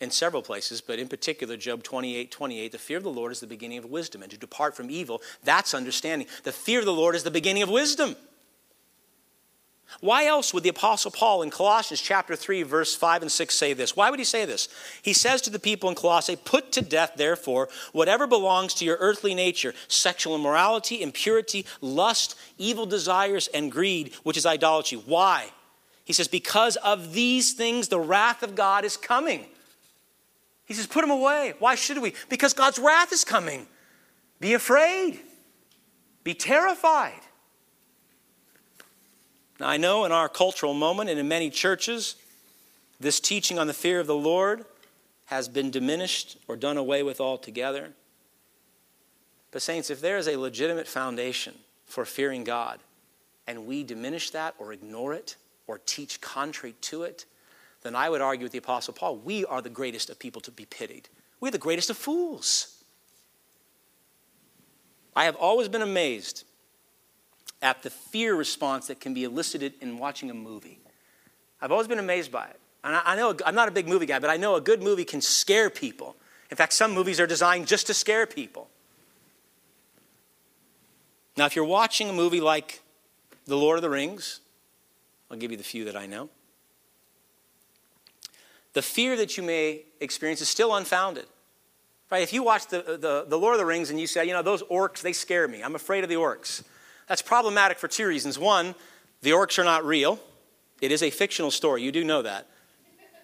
[0.00, 3.38] in several places, but in particular, Job 28 28, the fear of the Lord is
[3.38, 6.26] the beginning of wisdom, and to depart from evil, that's understanding.
[6.42, 8.16] The fear of the Lord is the beginning of wisdom.
[10.00, 13.72] Why else would the Apostle Paul in Colossians chapter 3, verse 5 and 6 say
[13.72, 13.96] this?
[13.96, 14.68] Why would he say this?
[15.00, 18.98] He says to the people in Colossae, Put to death, therefore, whatever belongs to your
[19.00, 24.98] earthly nature sexual immorality, impurity, lust, evil desires, and greed, which is idolatry.
[24.98, 25.50] Why?
[26.04, 29.46] He says, Because of these things, the wrath of God is coming.
[30.66, 31.54] He says, Put them away.
[31.58, 32.12] Why should we?
[32.28, 33.66] Because God's wrath is coming.
[34.40, 35.20] Be afraid,
[36.22, 37.20] be terrified.
[39.58, 42.16] Now, I know in our cultural moment and in many churches,
[43.00, 44.64] this teaching on the fear of the Lord
[45.26, 47.90] has been diminished or done away with altogether.
[49.50, 51.54] But, Saints, if there is a legitimate foundation
[51.86, 52.80] for fearing God
[53.46, 57.24] and we diminish that or ignore it or teach contrary to it,
[57.82, 60.50] then I would argue with the Apostle Paul we are the greatest of people to
[60.50, 61.08] be pitied.
[61.40, 62.82] We're the greatest of fools.
[65.14, 66.44] I have always been amazed
[67.66, 70.78] at the fear response that can be elicited in watching a movie.
[71.60, 72.60] I've always been amazed by it.
[72.84, 75.04] And I, know I'm not a big movie guy, but I know a good movie
[75.04, 76.14] can scare people.
[76.48, 78.68] In fact, some movies are designed just to scare people.
[81.36, 82.82] Now, if you're watching a movie like
[83.46, 84.38] The Lord of the Rings,
[85.28, 86.28] I'll give you the few that I know.
[88.74, 91.26] The fear that you may experience is still unfounded.
[92.12, 92.22] Right?
[92.22, 94.42] If you watch the, the, the Lord of the Rings and you say, you know,
[94.42, 95.62] those orcs, they scare me.
[95.62, 96.62] I'm afraid of the orcs.
[97.06, 98.38] That's problematic for two reasons.
[98.38, 98.74] One,
[99.22, 100.18] the orcs are not real,
[100.80, 101.82] it is a fictional story.
[101.82, 102.48] You do know that.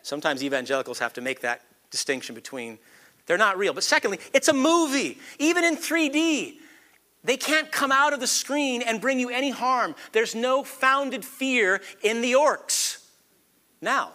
[0.02, 2.78] Sometimes evangelicals have to make that distinction between
[3.26, 3.72] they're not real.
[3.72, 6.54] But secondly, it's a movie, even in 3D.
[7.24, 9.94] They can't come out of the screen and bring you any harm.
[10.10, 13.04] There's no founded fear in the orcs.
[13.80, 14.10] Now,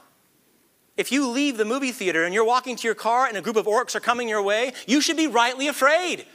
[0.97, 3.55] if you leave the movie theater and you're walking to your car and a group
[3.55, 6.25] of orcs are coming your way, you should be rightly afraid.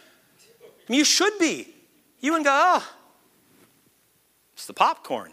[0.88, 1.68] You should be.
[2.20, 2.88] You wouldn't go, oh,
[4.62, 5.32] it's the popcorn.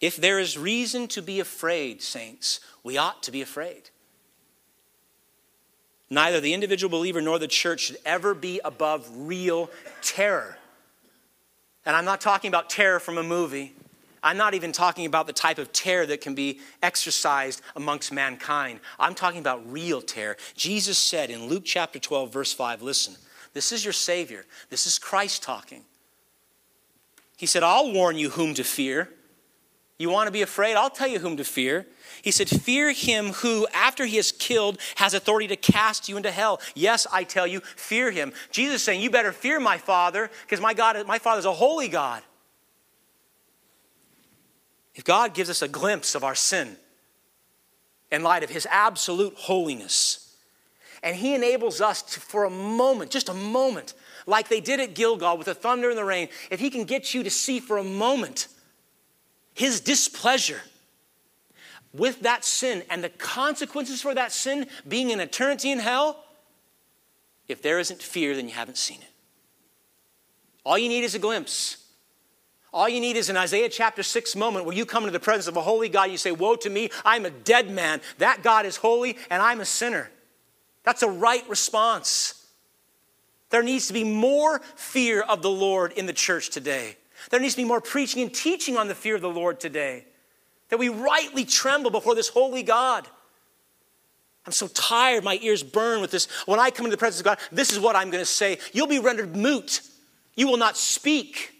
[0.00, 3.90] If there is reason to be afraid, saints, we ought to be afraid.
[6.10, 9.70] Neither the individual believer nor the church should ever be above real
[10.02, 10.58] terror.
[11.86, 13.76] And I'm not talking about terror from a movie.
[14.24, 18.80] I'm not even talking about the type of terror that can be exercised amongst mankind.
[18.98, 20.36] I'm talking about real terror.
[20.56, 23.14] Jesus said in Luke chapter 12, verse 5, listen,
[23.52, 24.44] this is your Savior.
[24.68, 25.82] This is Christ talking.
[27.36, 29.08] He said, I'll warn you whom to fear.
[29.98, 30.76] You want to be afraid?
[30.76, 31.86] I'll tell you whom to fear.
[32.22, 36.30] He said, Fear him who, after he is killed, has authority to cast you into
[36.30, 36.60] hell.
[36.74, 38.32] Yes, I tell you, fear him.
[38.50, 41.88] Jesus saying, You better fear my Father, because my God, my Father is a holy
[41.88, 42.22] God.
[44.94, 46.76] If God gives us a glimpse of our sin
[48.10, 50.29] in light of his absolute holiness,
[51.02, 53.94] and he enables us to, for a moment, just a moment,
[54.26, 57.14] like they did at Gilgal with the thunder and the rain, if he can get
[57.14, 58.48] you to see for a moment
[59.54, 60.60] his displeasure
[61.92, 66.24] with that sin and the consequences for that sin being an eternity in hell,
[67.48, 69.10] if there isn't fear, then you haven't seen it.
[70.64, 71.78] All you need is a glimpse.
[72.72, 75.48] All you need is an Isaiah chapter 6 moment where you come into the presence
[75.48, 76.04] of a holy God.
[76.04, 78.00] and You say, Woe to me, I'm a dead man.
[78.18, 80.10] That God is holy and I'm a sinner.
[80.84, 82.46] That's a right response.
[83.50, 86.96] There needs to be more fear of the Lord in the church today.
[87.30, 90.06] There needs to be more preaching and teaching on the fear of the Lord today
[90.70, 93.06] that we rightly tremble before this holy God.
[94.46, 96.26] I'm so tired, my ears burn with this.
[96.46, 98.58] When I come into the presence of God, this is what I'm going to say.
[98.72, 99.82] You'll be rendered moot.
[100.34, 101.52] You will not speak.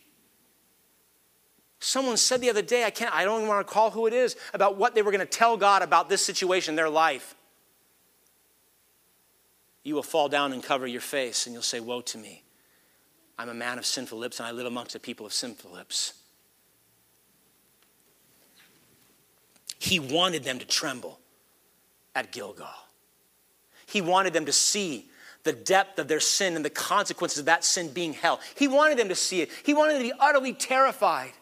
[1.80, 4.12] Someone said the other day, I can't, I don't even want to call who it
[4.12, 7.34] is, about what they were going to tell God about this situation in their life.
[9.82, 12.44] You will fall down and cover your face and you'll say, Woe to me.
[13.38, 16.12] I'm a man of sinful lips and I live amongst a people of sinful lips.
[19.78, 21.18] He wanted them to tremble
[22.14, 22.68] at Gilgal.
[23.86, 25.08] He wanted them to see
[25.42, 28.40] the depth of their sin and the consequences of that sin being hell.
[28.56, 29.50] He wanted them to see it.
[29.64, 31.32] He wanted them to be utterly terrified.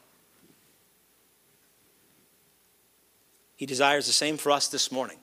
[3.56, 5.18] He desires the same for us this morning.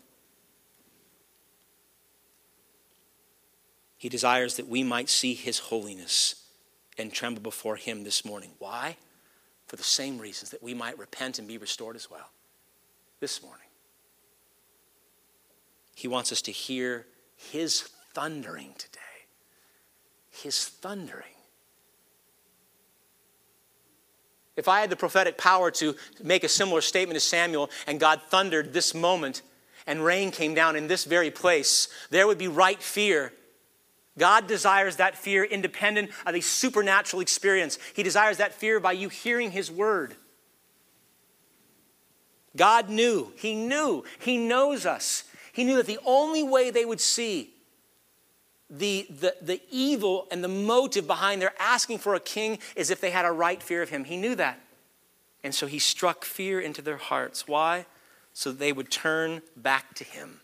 [4.05, 6.35] He desires that we might see his holiness
[6.95, 8.51] and tremble before him this morning.
[8.59, 8.97] Why?
[9.65, 12.29] For the same reasons that we might repent and be restored as well
[13.19, 13.65] this morning.
[15.95, 18.99] He wants us to hear his thundering today.
[20.29, 21.33] His thundering.
[24.55, 28.21] If I had the prophetic power to make a similar statement as Samuel and God
[28.29, 29.41] thundered this moment
[29.87, 33.33] and rain came down in this very place, there would be right fear.
[34.17, 37.78] God desires that fear independent of a supernatural experience.
[37.93, 40.15] He desires that fear by you hearing His word.
[42.56, 43.34] God knew.
[43.36, 44.04] He knew.
[44.19, 45.25] He knows us.
[45.51, 47.51] He knew that the only way they would see
[48.69, 52.99] the, the, the evil and the motive behind their asking for a king is if
[52.99, 54.06] they had a right fear of him.
[54.06, 54.60] He knew that.
[55.43, 57.47] And so he struck fear into their hearts.
[57.47, 57.86] Why?
[58.34, 60.39] So they would turn back to him.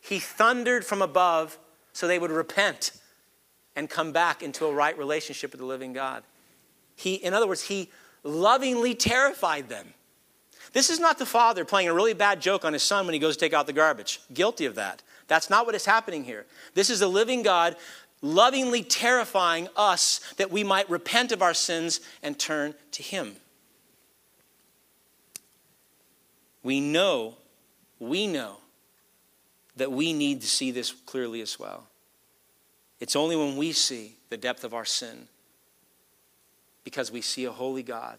[0.00, 1.58] He thundered from above
[2.00, 2.92] so they would repent
[3.76, 6.22] and come back into a right relationship with the living God.
[6.96, 7.90] He, in other words, he
[8.22, 9.92] lovingly terrified them.
[10.72, 13.18] This is not the father playing a really bad joke on his son when he
[13.18, 14.18] goes to take out the garbage.
[14.32, 15.02] Guilty of that.
[15.28, 16.46] That's not what is happening here.
[16.72, 17.76] This is the living God
[18.22, 23.36] lovingly terrifying us that we might repent of our sins and turn to him.
[26.62, 27.36] We know,
[27.98, 28.56] we know
[29.76, 31.89] that we need to see this clearly as well.
[33.00, 35.26] It's only when we see the depth of our sin
[36.84, 38.18] because we see a holy God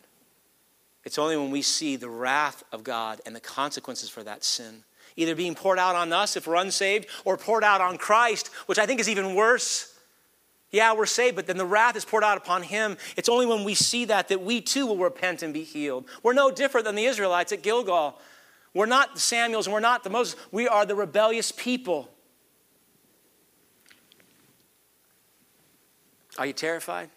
[1.04, 4.84] it's only when we see the wrath of God and the consequences for that sin,
[5.16, 8.78] either being poured out on us if we're unsaved or poured out on Christ, which
[8.78, 9.88] I think is even worse.
[10.70, 12.98] Yeah, we're saved, but then the wrath is poured out upon him.
[13.18, 16.06] It's only when we see that that we too will repent and be healed.
[16.24, 18.18] We're no different than the Israelites at Gilgal.
[18.74, 20.40] We're not the Samuels and we're not the Moses.
[20.52, 22.10] We are the rebellious people.
[26.38, 27.10] Are you terrified?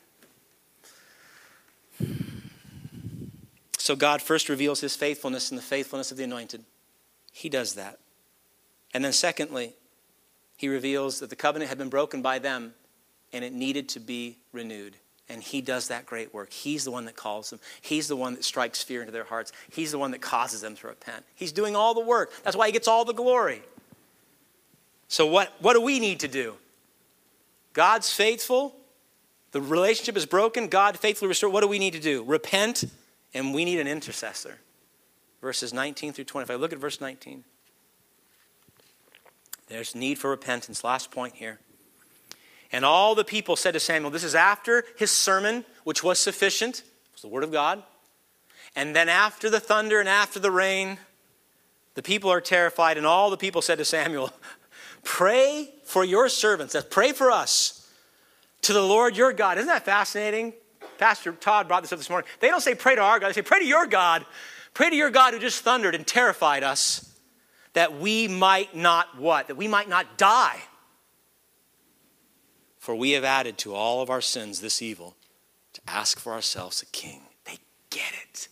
[3.79, 6.65] So God first reveals his faithfulness and the faithfulness of the anointed.
[7.33, 7.99] He does that.
[8.95, 9.75] And then, secondly,
[10.57, 12.75] he reveals that the covenant had been broken by them
[13.33, 14.97] and it needed to be renewed.
[15.29, 16.53] And he does that great work.
[16.53, 17.61] He's the one that calls them.
[17.81, 19.53] He's the one that strikes fear into their hearts.
[19.71, 21.25] He's the one that causes them to repent.
[21.35, 22.33] He's doing all the work.
[22.45, 23.63] That's why he gets all the glory.
[25.09, 26.55] So, what, what do we need to do?
[27.73, 28.77] God's faithful.
[29.55, 30.67] The relationship is broken.
[30.67, 31.53] God faithfully restored.
[31.53, 32.25] What do we need to do?
[32.25, 32.83] Repent,
[33.33, 34.59] and we need an intercessor.
[35.41, 36.59] Verses 19 through 25.
[36.59, 37.45] Look at verse 19.
[39.69, 40.83] There's need for repentance.
[40.83, 41.61] Last point here.
[42.73, 46.79] And all the people said to Samuel, This is after his sermon, which was sufficient,
[46.79, 47.81] it was the word of God.
[48.75, 50.99] And then after the thunder and after the rain,
[51.95, 54.33] the people are terrified, and all the people said to Samuel,
[55.05, 56.75] Pray for your servants.
[56.91, 57.84] Pray for us
[58.65, 59.59] to the Lord your God.
[59.59, 60.53] Isn't that fascinating?
[60.99, 62.29] Pastor Todd brought this up this morning.
[62.41, 64.25] They don't say pray to our God, they say pray to your God.
[64.75, 67.15] Pray to your God who just thundered and terrified us
[67.75, 69.49] that we might not what?
[69.49, 70.61] That we might not die.
[72.79, 75.17] For we have added to all of our sins this evil
[75.75, 77.23] to ask for ourselves a king.
[77.45, 77.59] They
[77.91, 78.49] get it.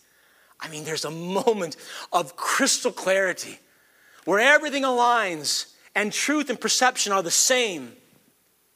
[0.61, 1.77] I mean, there's a moment
[2.13, 3.59] of crystal clarity
[4.25, 7.93] where everything aligns and truth and perception are the same.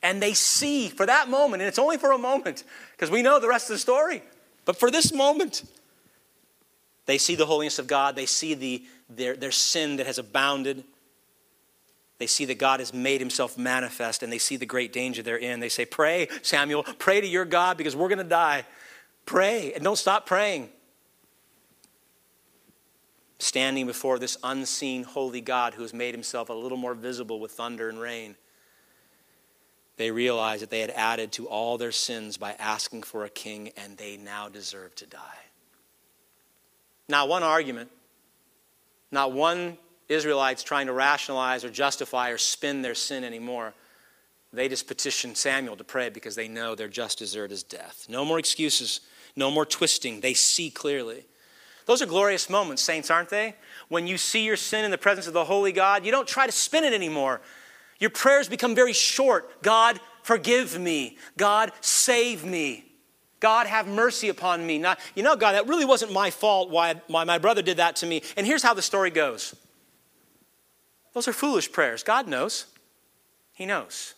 [0.02, 3.40] And they see for that moment, and it's only for a moment because we know
[3.40, 4.22] the rest of the story.
[4.64, 5.64] But for this moment,
[7.06, 10.84] they see the holiness of God, they see the, their, their sin that has abounded.
[12.18, 15.36] They see that God has made himself manifest and they see the great danger they're
[15.36, 15.60] in.
[15.60, 18.64] They say, Pray, Samuel, pray to your God because we're going to die.
[19.26, 20.70] Pray and don't stop praying.
[23.38, 27.52] Standing before this unseen holy God who has made himself a little more visible with
[27.52, 28.34] thunder and rain,
[29.96, 33.70] they realized that they had added to all their sins by asking for a king
[33.76, 35.38] and they now deserve to die.
[37.08, 37.90] Not one argument,
[39.10, 39.78] not one
[40.08, 43.74] Israelites trying to rationalize or justify or spin their sin anymore.
[44.52, 48.06] They just petition Samuel to pray because they know their just desert is death.
[48.08, 49.00] No more excuses,
[49.34, 50.20] no more twisting.
[50.20, 51.24] They see clearly.
[51.86, 53.54] Those are glorious moments, saints, aren't they?
[53.88, 56.46] When you see your sin in the presence of the holy God, you don't try
[56.46, 57.40] to spin it anymore.
[57.98, 59.62] Your prayers become very short.
[59.62, 61.16] God, forgive me.
[61.36, 62.84] God, save me.
[63.40, 64.78] God, have mercy upon me.
[64.78, 67.96] Not, you know, God, that really wasn't my fault why, why my brother did that
[67.96, 68.22] to me.
[68.36, 69.54] And here's how the story goes
[71.14, 72.02] those are foolish prayers.
[72.02, 72.66] God knows.
[73.54, 74.14] He knows.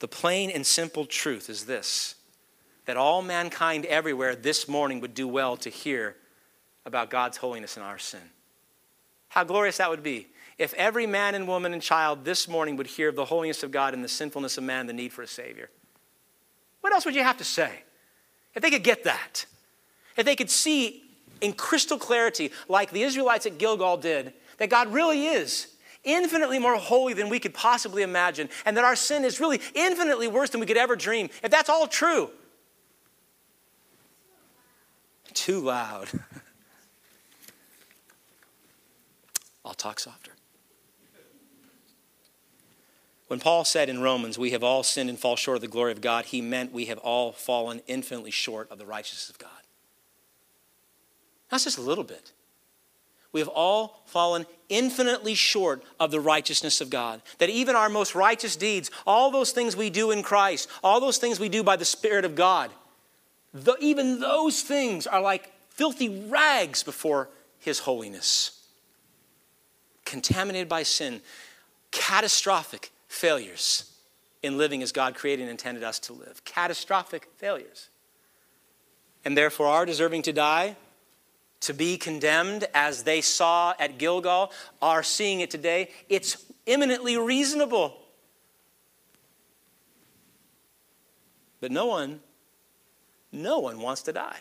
[0.00, 2.16] The plain and simple truth is this
[2.86, 6.16] that all mankind everywhere this morning would do well to hear
[6.86, 8.30] about God's holiness and our sin.
[9.28, 10.28] How glorious that would be
[10.58, 13.70] if every man and woman and child this morning would hear of the holiness of
[13.70, 15.70] God and the sinfulness of man, the need for a Savior.
[16.80, 17.82] What else would you have to say?
[18.54, 19.46] If they could get that,
[20.16, 21.04] if they could see
[21.40, 25.68] in crystal clarity, like the Israelites at Gilgal did, that God really is
[26.02, 30.26] infinitely more holy than we could possibly imagine, and that our sin is really infinitely
[30.26, 32.30] worse than we could ever dream, if that's all true,
[35.34, 36.08] too loud.
[39.64, 40.32] I'll talk softer.
[43.28, 45.92] When Paul said in Romans, we have all sinned and fall short of the glory
[45.92, 49.50] of God, he meant we have all fallen infinitely short of the righteousness of God.
[51.50, 52.32] That's just a little bit.
[53.32, 57.20] We have all fallen infinitely short of the righteousness of God.
[57.38, 61.18] That even our most righteous deeds, all those things we do in Christ, all those
[61.18, 62.70] things we do by the Spirit of God,
[63.52, 68.66] the, even those things are like filthy rags before His holiness.
[70.06, 71.20] Contaminated by sin,
[71.90, 73.90] catastrophic failures
[74.42, 76.44] in living as God created and intended us to live.
[76.44, 77.88] Catastrophic failures.
[79.24, 80.76] And therefore, are deserving to die,
[81.60, 85.90] to be condemned as they saw at Gilgal, are seeing it today.
[86.08, 87.98] It's eminently reasonable.
[91.60, 92.20] But no one,
[93.32, 94.38] no one wants to die.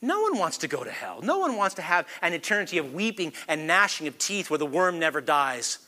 [0.00, 1.20] No one wants to go to hell.
[1.22, 4.66] No one wants to have an eternity of weeping and gnashing of teeth where the
[4.66, 5.78] worm never dies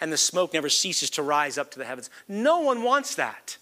[0.00, 2.10] and the smoke never ceases to rise up to the heavens.
[2.26, 3.58] No one wants that.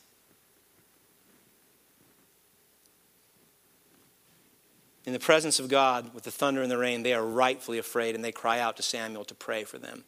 [5.05, 8.15] In the presence of God, with the thunder and the rain, they are rightfully afraid
[8.15, 10.05] and they cry out to Samuel to pray for them.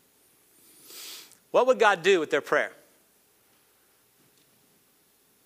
[1.50, 2.72] What would God do with their prayer?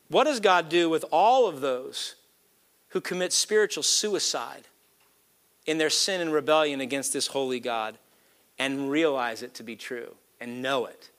[0.08, 2.16] What does God do with all of those
[2.88, 4.64] who commit spiritual suicide
[5.66, 7.98] in their sin and rebellion against this holy God
[8.58, 10.14] and realize it to be true?
[10.44, 11.10] And know it.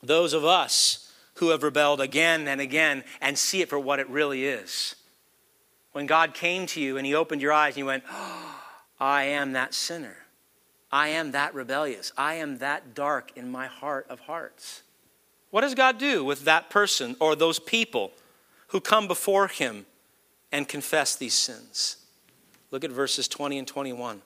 [0.00, 4.08] Those of us who have rebelled again and again and see it for what it
[4.08, 4.94] really is.
[5.92, 8.60] When God came to you and He opened your eyes and you went, oh,
[9.00, 10.16] I am that sinner.
[10.92, 12.12] I am that rebellious.
[12.16, 14.82] I am that dark in my heart of hearts.
[15.50, 18.12] What does God do with that person or those people
[18.68, 19.84] who come before Him
[20.52, 21.96] and confess these sins?
[22.70, 24.22] Look at verses 20 and 21.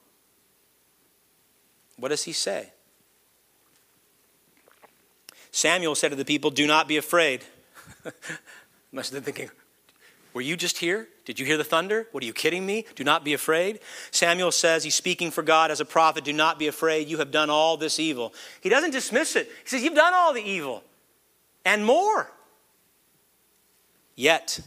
[1.97, 2.73] What does He say?
[5.53, 7.43] Samuel said to the people, Do not be afraid.
[8.91, 9.55] Must have been thinking,
[10.33, 11.07] Were you just here?
[11.25, 12.07] Did you hear the thunder?
[12.11, 12.85] What are you kidding me?
[12.95, 13.79] Do not be afraid.
[14.09, 16.25] Samuel says he's speaking for God as a prophet.
[16.25, 17.07] Do not be afraid.
[17.07, 18.33] You have done all this evil.
[18.61, 19.45] He doesn't dismiss it.
[19.45, 20.83] He says, You've done all the evil
[21.63, 22.31] and more.
[24.15, 24.59] Yet,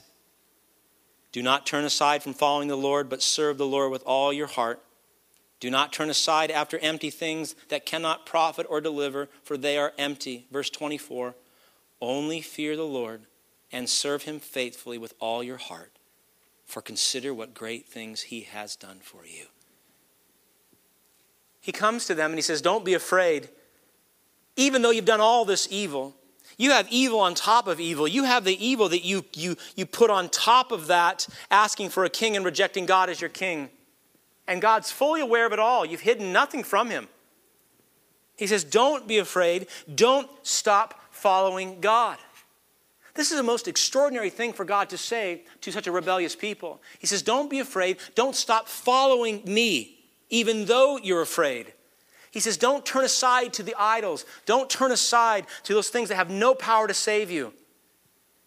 [1.32, 4.47] do not turn aside from following the Lord, but serve the Lord with all your
[4.47, 4.80] heart.
[5.59, 9.92] Do not turn aside after empty things that cannot profit or deliver, for they are
[9.96, 10.46] empty.
[10.50, 11.34] Verse 24
[12.00, 13.22] Only fear the Lord
[13.72, 15.92] and serve him faithfully with all your heart,
[16.66, 19.46] for consider what great things he has done for you.
[21.61, 23.48] He comes to them and he says, Don't be afraid.
[24.57, 26.14] Even though you've done all this evil,
[26.57, 28.07] you have evil on top of evil.
[28.09, 32.04] You have the evil that you, you, you put on top of that, asking for
[32.04, 33.68] a king and rejecting God as your king.
[34.49, 35.84] And God's fully aware of it all.
[35.84, 37.09] You've hidden nothing from him.
[38.36, 39.66] He says, Don't be afraid.
[39.92, 42.18] Don't stop following God.
[43.14, 46.82] This is the most extraordinary thing for God to say to such a rebellious people.
[46.99, 47.97] He says, Don't be afraid.
[48.14, 51.72] Don't stop following me, even though you're afraid.
[52.30, 54.26] He says, Don't turn aside to the idols.
[54.44, 57.55] Don't turn aside to those things that have no power to save you.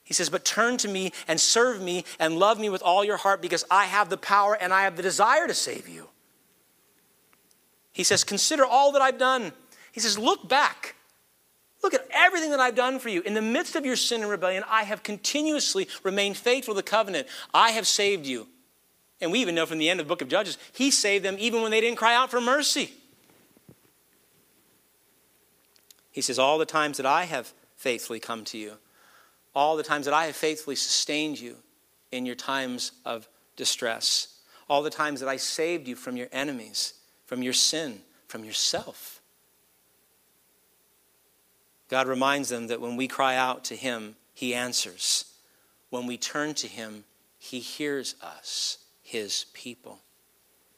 [0.09, 3.17] He says, But turn to me and serve me and love me with all your
[3.17, 6.09] heart because I have the power and I have the desire to save you.
[7.93, 9.51] He says, Consider all that I've done.
[9.91, 10.95] He says, Look back.
[11.83, 13.21] Look at everything that I've done for you.
[13.21, 16.83] In the midst of your sin and rebellion, I have continuously remained faithful to the
[16.83, 17.27] covenant.
[17.53, 18.47] I have saved you.
[19.21, 21.35] And we even know from the end of the book of Judges, He saved them
[21.37, 22.93] even when they didn't cry out for mercy.
[26.11, 28.73] He says, All the times that I have faithfully come to you,
[29.59, 31.57] all the times that I have faithfully sustained you
[32.13, 34.39] in your times of distress,
[34.69, 36.93] all the times that I saved you from your enemies,
[37.25, 37.99] from your sin,
[38.29, 39.21] from yourself.
[41.89, 45.25] God reminds them that when we cry out to Him, He answers.
[45.89, 47.03] When we turn to Him,
[47.37, 49.99] He hears us, His people.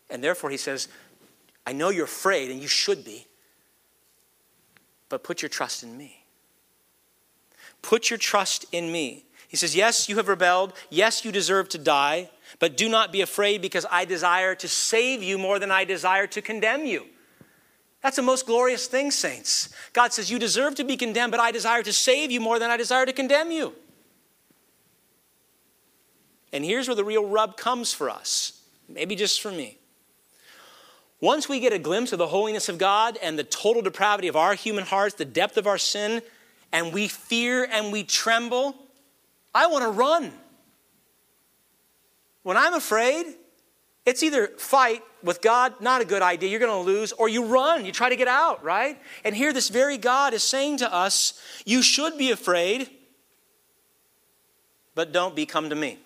[0.10, 0.88] And therefore, He says,
[1.68, 3.28] I know you're afraid, and you should be
[5.08, 6.21] but put your trust in me.
[7.82, 9.26] Put your trust in me.
[9.48, 10.74] He says, Yes, you have rebelled.
[10.90, 12.30] Yes, you deserve to die,
[12.60, 16.28] but do not be afraid because I desire to save you more than I desire
[16.28, 17.06] to condemn you.
[18.02, 19.70] That's the most glorious thing, saints.
[19.94, 22.72] God says, You deserve to be condemned, but I desire to save you more than
[22.72, 23.74] I desire to condemn you.
[26.54, 29.78] And here's where the real rub comes for us, maybe just for me.
[31.22, 34.36] Once we get a glimpse of the holiness of God and the total depravity of
[34.36, 36.22] our human hearts, the depth of our sin,
[36.72, 38.76] and we fear and we tremble,
[39.54, 40.32] I want to run.
[42.44, 43.26] When I'm afraid,
[44.06, 47.46] it's either fight with God, not a good idea, you're going to lose, or you
[47.46, 49.00] run, you try to get out, right?
[49.24, 52.90] And here, this very God is saying to us, You should be afraid,
[54.96, 56.00] but don't be come to me.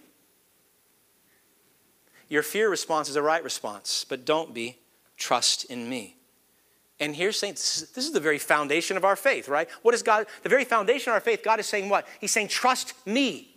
[2.27, 4.77] Your fear response is a right response, but don't be
[5.15, 6.14] trust in me.
[6.99, 9.67] And here's saying this is the very foundation of our faith, right?
[9.81, 10.27] What is God?
[10.43, 12.07] The very foundation of our faith, God is saying what?
[12.21, 13.49] He's saying, trust me.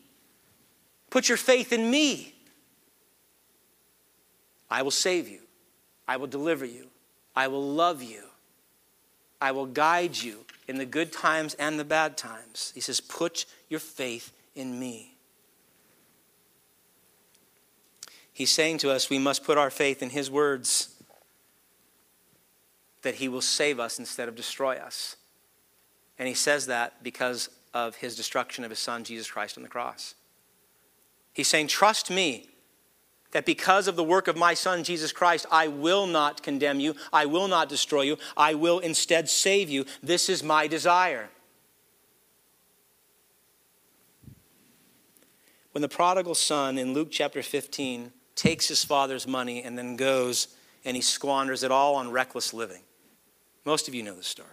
[1.11, 2.35] Put your faith in me.
[4.71, 5.41] I will save you.
[6.07, 6.89] I will deliver you.
[7.35, 8.25] I will love you.
[9.41, 12.73] I will guide you in the good times and the bad times.
[12.75, 15.15] He says, put your faith in me.
[18.33, 20.95] He's saying to us, we must put our faith in his words
[23.03, 25.17] that he will save us instead of destroy us.
[26.19, 29.69] And he says that because of his destruction of his son, Jesus Christ, on the
[29.69, 30.15] cross.
[31.33, 32.49] He's saying, Trust me
[33.33, 36.95] that because of the work of my son, Jesus Christ, I will not condemn you,
[37.13, 39.85] I will not destroy you, I will instead save you.
[40.03, 41.29] This is my desire.
[45.73, 50.49] When the prodigal son in Luke chapter 15 takes his father's money and then goes
[50.85, 52.83] and he squanders it all on reckless living.
[53.69, 54.49] Most of you know the story.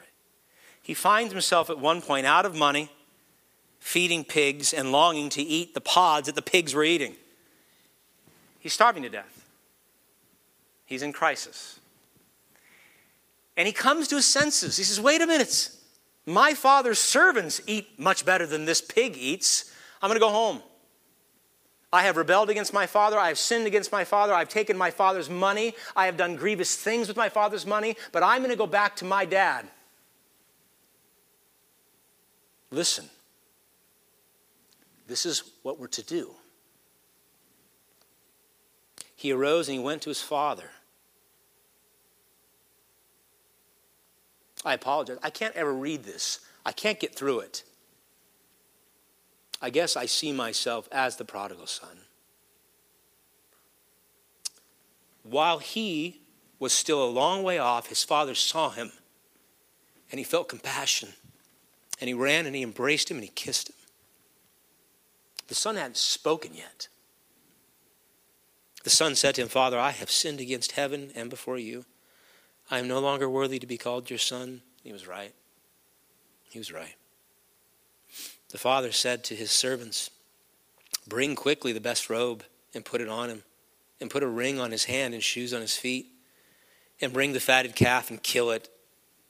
[0.81, 2.91] He finds himself at one point out of money,
[3.79, 7.15] feeding pigs, and longing to eat the pods that the pigs were eating.
[8.59, 9.45] He's starving to death.
[10.85, 11.79] He's in crisis.
[13.55, 14.75] And he comes to his senses.
[14.75, 15.69] He says, Wait a minute.
[16.25, 19.71] My father's servants eat much better than this pig eats.
[20.01, 20.61] I'm going to go home.
[21.95, 23.17] I have rebelled against my father.
[23.17, 24.33] I have sinned against my father.
[24.33, 25.73] I've taken my father's money.
[25.95, 28.97] I have done grievous things with my father's money, but I'm going to go back
[28.97, 29.65] to my dad.
[32.69, 33.05] Listen,
[35.07, 36.31] this is what we're to do.
[39.15, 40.71] He arose and he went to his father.
[44.65, 45.17] I apologize.
[45.23, 47.63] I can't ever read this I can't get through it.
[49.65, 52.01] I guess I see myself as the prodigal son.
[55.23, 56.21] While he
[56.59, 58.91] was still a long way off, his father saw him
[60.11, 61.13] and he felt compassion.
[61.99, 63.75] And he ran and he embraced him and he kissed him.
[65.47, 66.87] The son hadn't spoken yet.
[68.83, 71.85] The son said to him, Father, I have sinned against heaven and before you.
[72.69, 74.61] I am no longer worthy to be called your son.
[74.83, 75.33] He was right.
[76.51, 76.97] He was right.
[78.49, 80.09] The father said to his servants,
[81.07, 82.43] Bring quickly the best robe
[82.73, 83.43] and put it on him,
[83.99, 86.07] and put a ring on his hand and shoes on his feet,
[87.01, 88.69] and bring the fatted calf and kill it,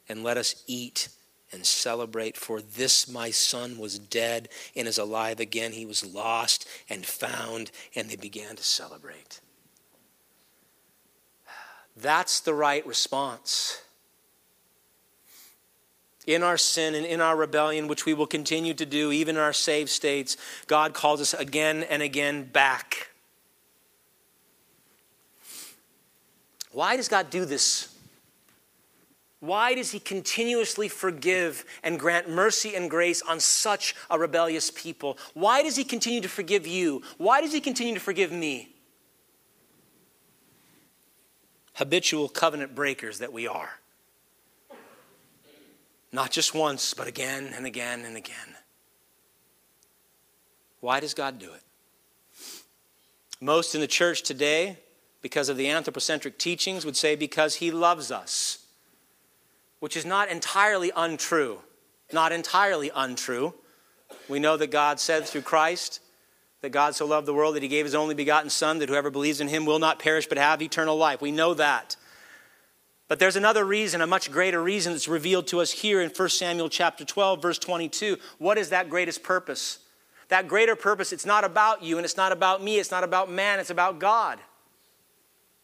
[0.07, 1.09] and let us eat
[1.51, 2.37] and celebrate.
[2.37, 5.71] For this my son was dead and is alive again.
[5.71, 9.41] He was lost and found, and they began to celebrate.
[11.97, 13.81] That's the right response.
[16.27, 19.41] In our sin and in our rebellion, which we will continue to do even in
[19.41, 23.09] our saved states, God calls us again and again back.
[26.71, 27.95] Why does God do this?
[29.39, 35.17] Why does He continuously forgive and grant mercy and grace on such a rebellious people?
[35.35, 37.03] Why does He continue to forgive you?
[37.17, 38.75] Why does He continue to forgive me?
[41.75, 43.69] habitual covenant breakers that we are.
[46.15, 48.55] Not just once, but again and again and again.
[50.79, 51.61] Why does God do it?
[53.41, 54.77] Most in the church today,
[55.21, 58.59] because of the anthropocentric teachings, would say because He loves us,
[59.81, 61.59] which is not entirely untrue.
[62.13, 63.53] Not entirely untrue.
[64.29, 65.99] We know that God said through Christ,
[66.61, 69.09] that God so loved the world that he gave his only begotten Son, that whoever
[69.09, 71.21] believes in him will not perish but have eternal life.
[71.21, 71.97] We know that.
[73.07, 76.29] But there's another reason, a much greater reason that's revealed to us here in 1
[76.29, 78.17] Samuel chapter 12, verse 22.
[78.39, 79.79] What is that greatest purpose?
[80.29, 83.29] That greater purpose, it's not about you and it's not about me, it's not about
[83.29, 84.39] man, it's about God.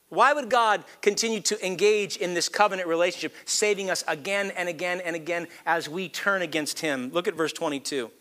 [0.09, 4.99] Why would God continue to engage in this covenant relationship, saving us again and again
[4.99, 7.11] and again as we turn against Him?
[7.13, 8.11] Look at verse 22.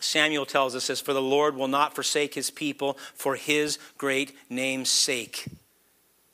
[0.00, 4.36] Samuel tells us this For the Lord will not forsake his people for his great
[4.48, 5.46] name's sake,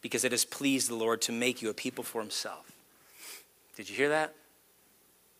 [0.02, 2.70] because it has pleased the Lord to make you a people for himself.
[3.76, 4.34] Did you hear that?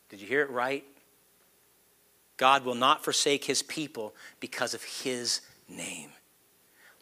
[0.09, 0.85] Did you hear it right?
[2.37, 6.11] God will not forsake his people because of his name.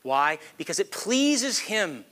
[0.03, 0.39] Why?
[0.57, 2.05] Because it pleases him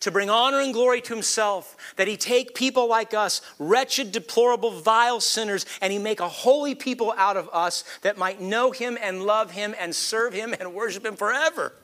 [0.00, 4.70] to bring honor and glory to himself, that he take people like us, wretched, deplorable,
[4.70, 8.96] vile sinners, and he make a holy people out of us that might know him
[9.02, 11.74] and love him and serve him and worship him forever.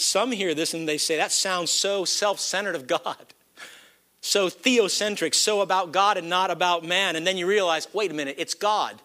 [0.00, 3.34] Some hear this and they say, that sounds so self centered of God,
[4.22, 7.16] so theocentric, so about God and not about man.
[7.16, 9.00] And then you realize, wait a minute, it's God.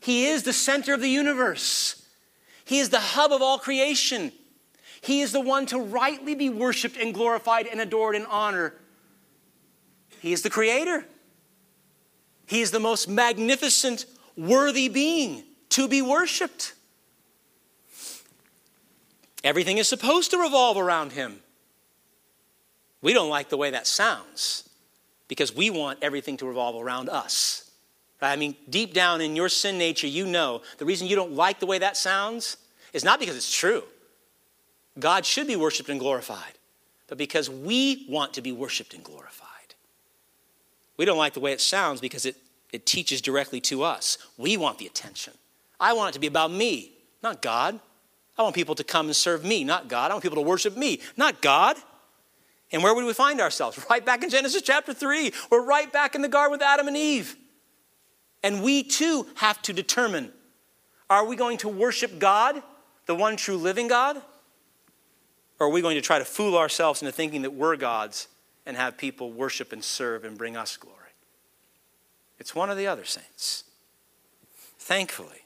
[0.00, 2.04] He is the center of the universe.
[2.66, 4.30] He is the hub of all creation.
[5.00, 8.74] He is the one to rightly be worshiped and glorified and adored and honored.
[10.20, 11.06] He is the creator.
[12.44, 14.04] He is the most magnificent,
[14.36, 16.74] worthy being to be worshiped.
[19.48, 21.40] Everything is supposed to revolve around him.
[23.00, 24.68] We don't like the way that sounds
[25.26, 27.70] because we want everything to revolve around us.
[28.20, 31.60] I mean, deep down in your sin nature, you know the reason you don't like
[31.60, 32.58] the way that sounds
[32.92, 33.84] is not because it's true.
[34.98, 36.58] God should be worshiped and glorified,
[37.06, 39.48] but because we want to be worshiped and glorified.
[40.98, 42.36] We don't like the way it sounds because it,
[42.70, 44.18] it teaches directly to us.
[44.36, 45.32] We want the attention.
[45.80, 46.92] I want it to be about me,
[47.22, 47.80] not God.
[48.38, 50.10] I want people to come and serve me, not God.
[50.10, 51.76] I want people to worship me, not God.
[52.70, 53.84] And where would we find ourselves?
[53.90, 55.32] Right back in Genesis chapter 3.
[55.50, 57.36] We're right back in the garden with Adam and Eve.
[58.42, 60.32] And we too have to determine
[61.10, 62.62] are we going to worship God,
[63.06, 64.20] the one true living God?
[65.58, 68.28] Or are we going to try to fool ourselves into thinking that we're gods
[68.66, 70.96] and have people worship and serve and bring us glory?
[72.38, 73.64] It's one or the other, saints.
[74.78, 75.40] Thankfully,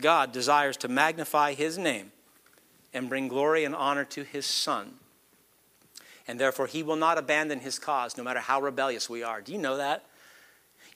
[0.00, 2.12] God desires to magnify his name
[2.94, 4.94] and bring glory and honor to his Son.
[6.26, 9.42] And therefore, he will not abandon his cause, no matter how rebellious we are.
[9.42, 10.04] Do you know that?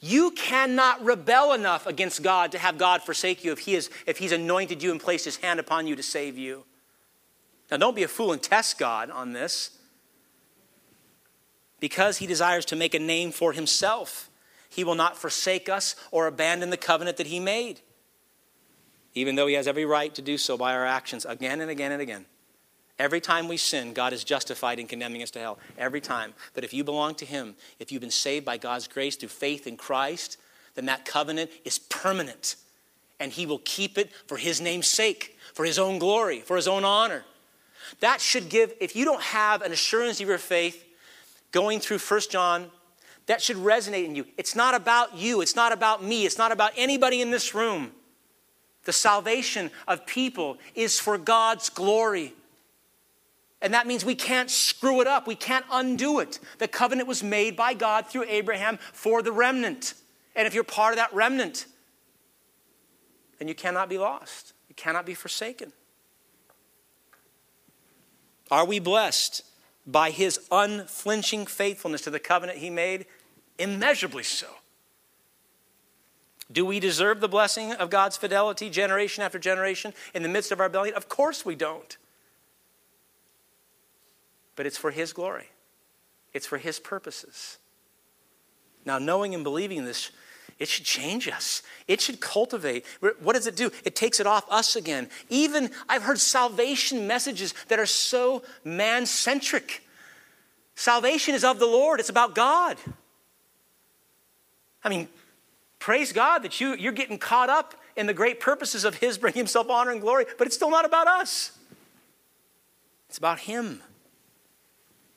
[0.01, 4.19] You cannot rebel enough against God to have God forsake you if, he is, if
[4.19, 6.65] He's anointed you and placed His hand upon you to save you.
[7.71, 9.77] Now, don't be a fool and test God on this.
[11.81, 14.31] Because He desires to make a name for Himself,
[14.69, 17.81] He will not forsake us or abandon the covenant that He made,
[19.19, 21.93] even though He has every right to do so by our actions again and again
[21.93, 22.27] and again.
[22.99, 25.59] Every time we sin, God is justified in condemning us to hell.
[25.77, 26.35] Every time.
[26.55, 29.67] But if you belong to Him, if you've been saved by God's grace through faith
[29.67, 30.37] in Christ,
[30.75, 32.57] then that covenant is permanent.
[33.21, 36.67] And He will keep it for His name's sake, for His own glory, for His
[36.67, 37.25] own honor.
[38.01, 40.85] That should give, if you don't have an assurance of your faith
[41.53, 42.71] going through 1 John,
[43.27, 44.27] that should resonate in you.
[44.37, 47.93] It's not about you, it's not about me, it's not about anybody in this room.
[48.89, 52.33] The salvation of people is for God's glory.
[53.61, 55.27] And that means we can't screw it up.
[55.27, 56.39] We can't undo it.
[56.57, 59.93] The covenant was made by God through Abraham for the remnant.
[60.35, 61.67] And if you're part of that remnant,
[63.39, 64.55] then you cannot be lost.
[64.71, 65.75] You cannot be forsaken.
[68.51, 69.43] Are we blessed
[69.87, 73.05] by his unflinching faithfulness to the covenant he made?
[73.59, 74.47] Immeasurably so.
[76.51, 80.61] Do we deserve the blessing of God's fidelity generation after generation in the midst of
[80.61, 80.95] our rebellion?
[80.95, 81.97] Of course we don't
[84.59, 85.47] but it's for His glory,
[86.35, 87.59] it's for His purposes.
[88.85, 90.11] Now, knowing and believing this,
[90.59, 91.63] it should change us.
[91.87, 92.85] It should cultivate.
[93.21, 93.71] What does it do?
[93.85, 95.11] It takes it off us again.
[95.29, 99.87] Even I've heard salvation messages that are so man centric.
[100.75, 102.79] Salvation is of the Lord, it's about God.
[104.83, 105.07] I mean,
[105.79, 109.39] praise God that you, you're getting caught up in the great purposes of His bringing
[109.39, 111.53] Himself honor and glory, but it's still not about us.
[113.09, 113.83] It's about Him.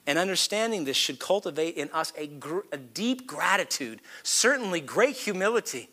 [0.08, 5.90] And understanding this should cultivate in us a, gr- a, deep gratitude, certainly great humility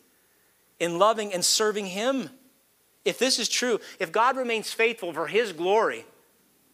[0.81, 2.31] in loving and serving Him.
[3.05, 6.07] If this is true, if God remains faithful for His glory,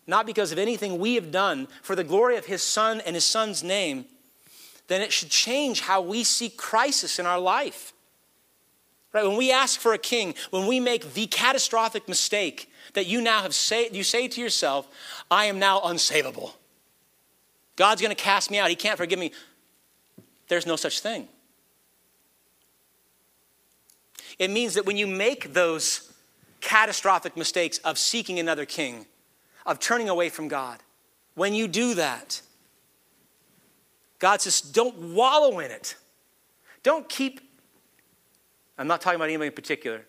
[0.06, 3.24] not because of anything we have done, for the glory of His Son and His
[3.24, 4.04] Son's name,
[4.88, 7.92] then it should change how we see crisis in our life.
[9.12, 9.24] Right?
[9.24, 13.42] When we ask for a king, when we make the catastrophic mistake that you now
[13.42, 14.88] have say, you say to yourself,
[15.30, 16.52] I am now unsavable.
[17.76, 18.70] God's going to cast me out.
[18.70, 19.32] He can't forgive me.
[20.48, 21.28] There's no such thing.
[24.38, 26.12] It means that when you make those
[26.60, 29.06] catastrophic mistakes of seeking another king,
[29.64, 30.80] of turning away from God,
[31.34, 32.42] when you do that,
[34.24, 35.96] God says, don't wallow in it.
[36.82, 37.42] Don't keep,
[38.78, 40.06] I'm not talking about anybody in particular.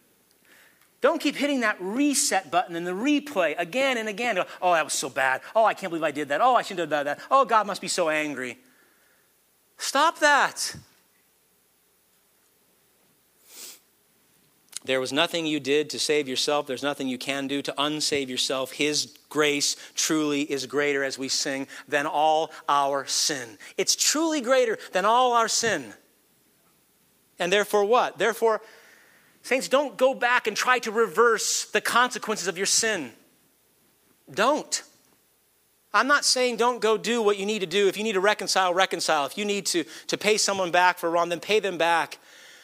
[1.01, 4.39] Don't keep hitting that reset button and the replay again and again.
[4.61, 5.41] Oh, that was so bad.
[5.53, 6.39] Oh, I can't believe I did that.
[6.39, 7.20] Oh, I shouldn't have done that.
[7.30, 8.57] Oh, God must be so angry.
[9.78, 10.78] Stop that.
[14.86, 16.68] There was nothing you did to save yourself.
[16.68, 18.72] There's nothing you can do to unsave yourself.
[18.72, 23.58] His grace truly is greater, as we sing, than all our sin.
[23.78, 25.94] It's truly greater than all our sin.
[27.38, 28.18] And therefore, what?
[28.18, 28.62] Therefore,
[29.42, 33.12] Saints, don't go back and try to reverse the consequences of your sin.
[34.34, 34.82] Don't.
[35.94, 37.90] I'm not saying don't go do what you need to do.
[37.90, 39.26] If you need to reconcile, reconcile.
[39.26, 42.20] If you need to, to pay someone back for wrong, then pay them back.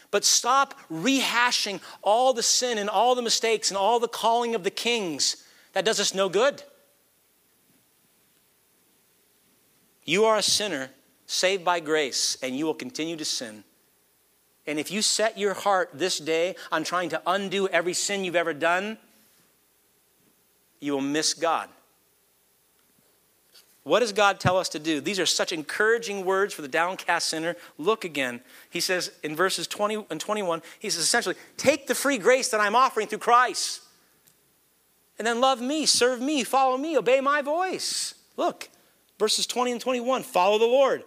[0.10, 4.64] But stop rehashing all the sin and all the mistakes and all the calling of
[4.64, 5.44] the kings.
[5.74, 6.64] That does us no good.
[10.04, 10.90] You are a sinner
[11.26, 13.64] saved by grace, and you will continue to sin.
[14.68, 18.36] And if you set your heart this day on trying to undo every sin you've
[18.36, 18.98] ever done,
[20.80, 21.70] you will miss God.
[23.84, 25.02] What does God tell us to do?
[25.02, 27.56] These are such encouraging words for the downcast sinner.
[27.80, 28.42] Look again.
[28.70, 32.62] He says in verses 20 and 21, he says essentially, take the free grace that
[32.62, 33.81] I'm offering through Christ.
[35.22, 38.16] And then love me, serve me, follow me, obey my voice.
[38.38, 38.70] Look,
[39.20, 41.04] verses 20 and 21, follow the Lord.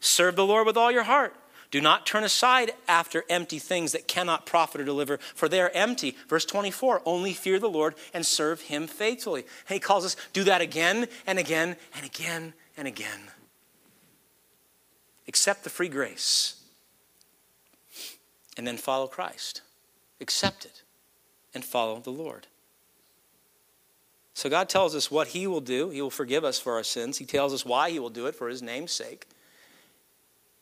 [0.00, 1.32] Serve the Lord with all your heart.
[1.70, 5.70] Do not turn aside after empty things that cannot profit or deliver, for they are
[5.74, 6.16] empty.
[6.28, 9.42] Verse 24 only fear the Lord and serve him faithfully.
[9.68, 13.30] And he calls us, do that again and again and again and again.
[15.28, 16.60] Accept the free grace
[18.56, 19.62] and then follow Christ.
[20.20, 20.82] Accept it
[21.54, 22.48] and follow the Lord.
[24.34, 25.90] So God tells us what He will do.
[25.90, 27.18] He will forgive us for our sins.
[27.18, 29.26] He tells us why He will do it for His name's sake.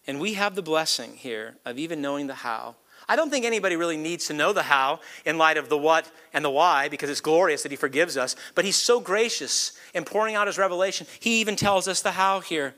[0.07, 2.77] And we have the blessing here of even knowing the how.
[3.09, 6.11] I don't think anybody really needs to know the how in light of the what
[6.33, 8.37] and the why because it's glorious that He forgives us.
[8.55, 11.07] But He's so gracious in pouring out His revelation.
[11.19, 12.75] He even tells us the how here.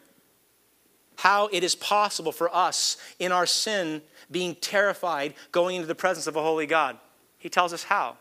[1.16, 6.26] How it is possible for us in our sin being terrified going into the presence
[6.26, 6.98] of a holy God.
[7.38, 8.16] He tells us how.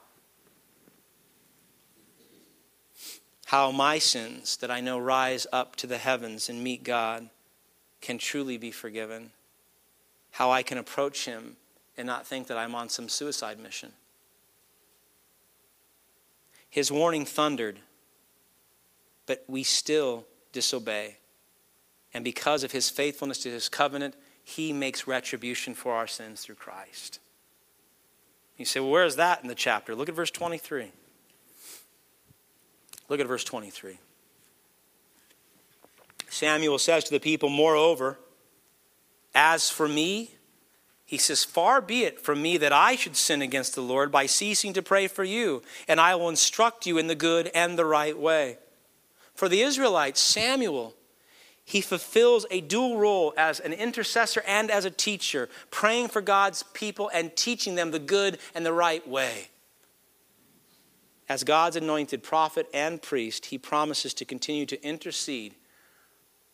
[3.46, 7.30] How my sins that I know rise up to the heavens and meet God
[8.02, 9.32] can truly be forgiven,
[10.32, 11.58] how I can approach Him
[11.98, 13.92] and not think that I'm on some suicide mission.
[16.70, 17.80] His warning thundered
[19.26, 21.18] but we still disobey.
[22.14, 26.56] And because of his faithfulness to his covenant, he makes retribution for our sins through
[26.56, 27.20] Christ.
[28.58, 29.96] You say, well, where is that in the chapter?
[29.96, 30.92] Look at verse 23.
[33.10, 33.98] Look at verse 23.
[36.30, 38.18] Samuel says to the people, Moreover,
[39.36, 40.32] as for me,
[41.06, 44.26] he says, Far be it from me that I should sin against the Lord by
[44.26, 47.86] ceasing to pray for you, and I will instruct you in the good and the
[47.86, 48.58] right way.
[49.36, 50.96] For the Israelites, Samuel,
[51.66, 56.64] he fulfills a dual role as an intercessor and as a teacher, praying for God's
[56.74, 59.50] people and teaching them the good and the right way.
[61.30, 65.56] As God's anointed prophet and priest, he promises to continue to intercede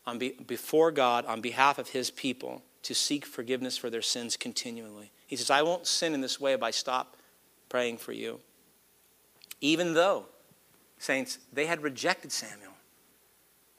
[0.06, 4.38] on be, before God on behalf of his people to seek forgiveness for their sins
[4.38, 5.12] continually.
[5.28, 7.18] He says, I won't sin in this way if I stop
[7.68, 8.40] praying for you.
[9.62, 10.26] Even though,
[10.98, 12.74] saints, they had rejected Samuel.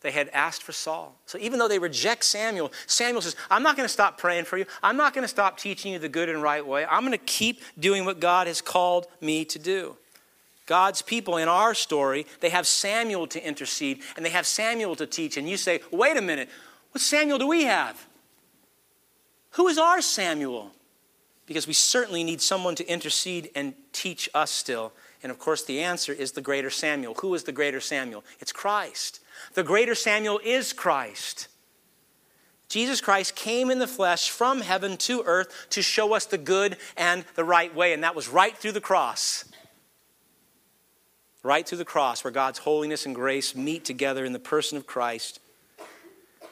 [0.03, 1.19] They had asked for Saul.
[1.27, 4.57] So even though they reject Samuel, Samuel says, I'm not going to stop praying for
[4.57, 4.65] you.
[4.83, 6.87] I'm not going to stop teaching you the good and right way.
[6.87, 9.97] I'm going to keep doing what God has called me to do.
[10.71, 15.05] God's people in our story, they have Samuel to intercede and they have Samuel to
[15.05, 15.37] teach.
[15.37, 16.49] And you say, wait a minute,
[16.93, 18.07] what Samuel do we have?
[19.55, 20.71] Who is our Samuel?
[21.45, 24.93] Because we certainly need someone to intercede and teach us still.
[25.25, 27.15] And of course, the answer is the greater Samuel.
[27.15, 28.23] Who is the greater Samuel?
[28.39, 29.19] It's Christ.
[29.55, 31.49] The greater Samuel is Christ.
[32.69, 36.77] Jesus Christ came in the flesh from heaven to earth to show us the good
[36.97, 39.50] and the right way, and that was right through the cross.
[41.43, 44.87] Right through the cross, where God's holiness and grace meet together in the person of
[44.87, 45.41] Christ.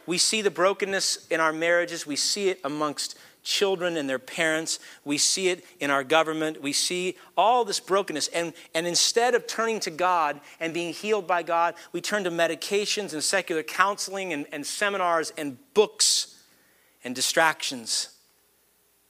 [0.07, 3.17] We see the brokenness in our marriages, we see it amongst
[3.49, 4.79] children and their parents.
[5.05, 6.61] We see it in our government.
[6.61, 8.29] We see all this brokenness.
[8.29, 12.31] And, and instead of turning to God and being healed by God, we turn to
[12.31, 16.43] medications and secular counseling and, and seminars and books
[17.03, 18.11] and distractions.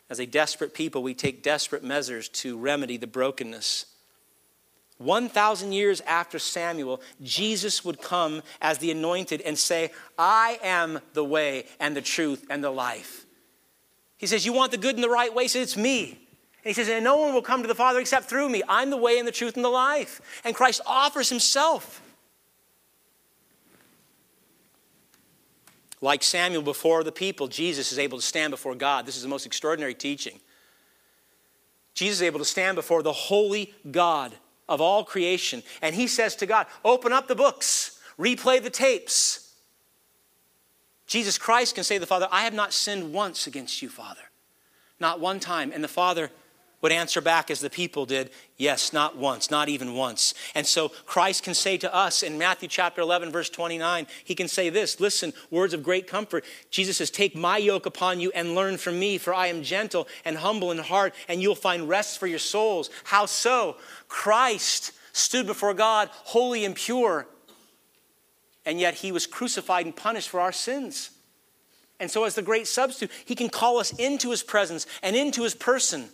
[0.09, 3.87] As a desperate people, we take desperate measures to remedy the brokenness.
[4.99, 11.25] 1,000 years after Samuel, Jesus would come as the anointed and say, I am the
[11.25, 13.25] way and the truth and the life.
[14.17, 15.45] He says, You want the good and the right way?
[15.45, 16.11] He says, It's me.
[16.65, 18.63] And he says, And no one will come to the Father except through me.
[18.69, 20.21] I'm the way and the truth and the life.
[20.45, 22.03] And Christ offers himself.
[26.01, 29.07] Like Samuel before the people, Jesus is able to stand before God.
[29.07, 30.41] This is the most extraordinary teaching.
[31.95, 34.33] Jesus is able to stand before the holy God
[34.69, 35.63] of all creation.
[35.83, 39.55] And he says to God, Open up the books, replay the tapes.
[41.07, 44.21] Jesus Christ can say to the Father, I have not sinned once against you, Father.
[45.01, 45.73] Not one time.
[45.73, 46.31] And the Father
[46.81, 50.35] would answer back as the people did, Yes, not once, not even once.
[50.55, 54.49] And so Christ can say to us in Matthew chapter 11, verse 29, He can
[54.49, 56.45] say this Listen, words of great comfort.
[56.71, 60.09] Jesus says, Take my yoke upon you and learn from me, for I am gentle
[60.25, 62.91] and humble in heart, and you'll find rest for your souls.
[63.05, 63.77] How so?
[64.09, 67.27] Christ stood before God, holy and pure,
[68.65, 71.11] and yet he was crucified and punished for our sins.
[72.01, 75.43] And so, as the great substitute, he can call us into his presence and into
[75.43, 76.09] his person.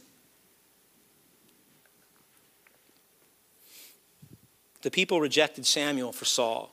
[4.85, 6.71] The people rejected Samuel for Saul.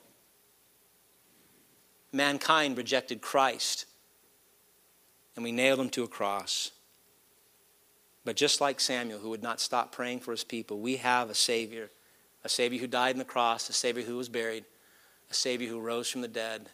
[2.12, 3.86] Mankind rejected Christ,
[5.34, 6.72] and we nailed him to a cross.
[8.26, 11.34] But just like Samuel, who would not stop praying for his people, we have a
[11.34, 11.88] Savior,
[12.44, 14.66] a Savior who died on the cross, a Savior who was buried,
[15.30, 16.68] a Savior who rose from the dead.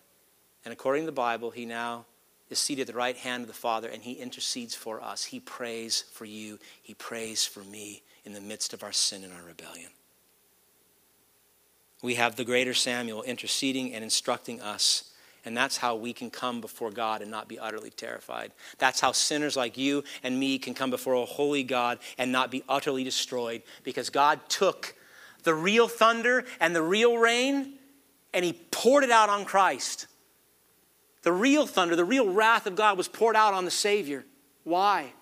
[0.65, 2.07] And according to the Bible, he now
[2.51, 5.27] is seated at the right hand of the Father and he intercedes for us.
[5.27, 9.33] He prays for you, he prays for me in the midst of our sin and
[9.33, 9.91] our rebellion.
[12.03, 15.05] We have the greater Samuel interceding and instructing us.
[15.45, 18.53] And that's how we can come before God and not be utterly terrified.
[18.79, 22.51] That's how sinners like you and me can come before a holy God and not
[22.51, 24.95] be utterly destroyed because God took
[25.45, 27.75] the real thunder and the real rain
[28.35, 30.07] and he poured it out on Christ.
[31.23, 34.25] The real thunder, the real wrath of God was poured out on the Savior.
[34.65, 35.13] Why?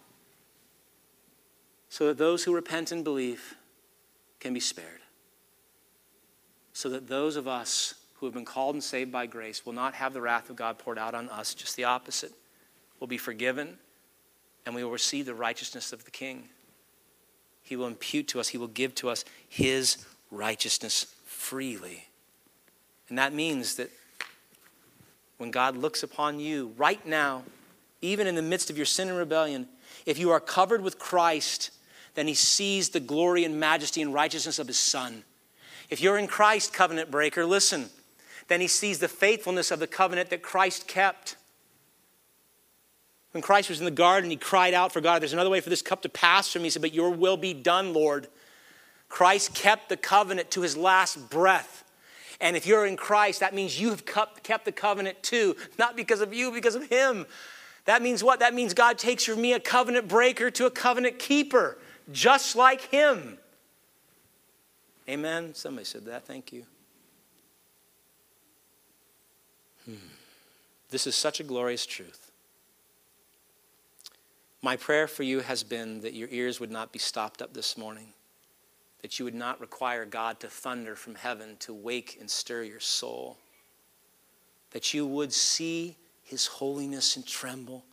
[1.88, 3.54] So that those who repent and believe
[4.40, 5.00] can be spared.
[6.76, 9.94] So that those of us who have been called and saved by grace will not
[9.94, 12.32] have the wrath of God poured out on us, just the opposite.
[13.00, 13.78] We'll be forgiven
[14.66, 16.50] and we will receive the righteousness of the King.
[17.62, 22.08] He will impute to us, He will give to us His righteousness freely.
[23.08, 23.88] And that means that
[25.38, 27.44] when God looks upon you right now,
[28.02, 29.66] even in the midst of your sin and rebellion,
[30.04, 31.70] if you are covered with Christ,
[32.16, 35.24] then he sees the glory and majesty and righteousness of his Son.
[35.90, 37.90] If you're in Christ, covenant breaker, listen.
[38.48, 41.36] Then he sees the faithfulness of the covenant that Christ kept.
[43.32, 45.70] When Christ was in the garden, he cried out for God, There's another way for
[45.70, 46.66] this cup to pass from me.
[46.66, 48.28] He said, But your will be done, Lord.
[49.08, 51.84] Christ kept the covenant to his last breath.
[52.40, 56.20] And if you're in Christ, that means you have kept the covenant too, not because
[56.20, 57.26] of you, because of him.
[57.86, 58.40] That means what?
[58.40, 61.78] That means God takes from me a covenant breaker to a covenant keeper,
[62.12, 63.38] just like him.
[65.08, 65.54] Amen.
[65.54, 66.26] Somebody said that.
[66.26, 66.64] Thank you.
[69.84, 69.94] Hmm.
[70.90, 72.30] This is such a glorious truth.
[74.62, 77.76] My prayer for you has been that your ears would not be stopped up this
[77.78, 78.08] morning,
[79.02, 82.80] that you would not require God to thunder from heaven to wake and stir your
[82.80, 83.36] soul,
[84.72, 87.84] that you would see his holiness and tremble,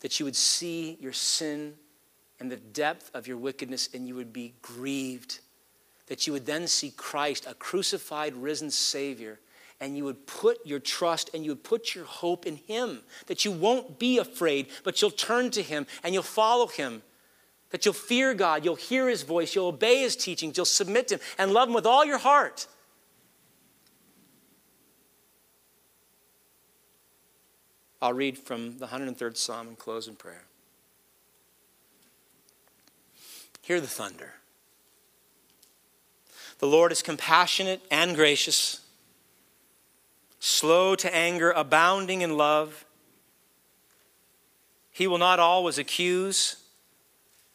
[0.00, 1.74] that you would see your sin
[2.40, 5.40] and the depth of your wickedness and you would be grieved,
[6.08, 9.38] that you would then see Christ, a crucified, risen Savior
[9.80, 13.00] and you would put your trust and you would put your hope in Him.
[13.26, 17.02] That you won't be afraid, but you'll turn to Him and you'll follow Him.
[17.70, 21.16] That you'll fear God, you'll hear His voice, you'll obey His teachings, you'll submit to
[21.16, 22.66] Him and love Him with all your heart.
[28.00, 30.44] I'll read from the 103rd Psalm and close in prayer.
[33.62, 34.34] Hear the thunder.
[36.58, 38.80] The Lord is compassionate and gracious
[40.40, 42.84] slow to anger, abounding in love.
[44.90, 46.56] He will not always accuse,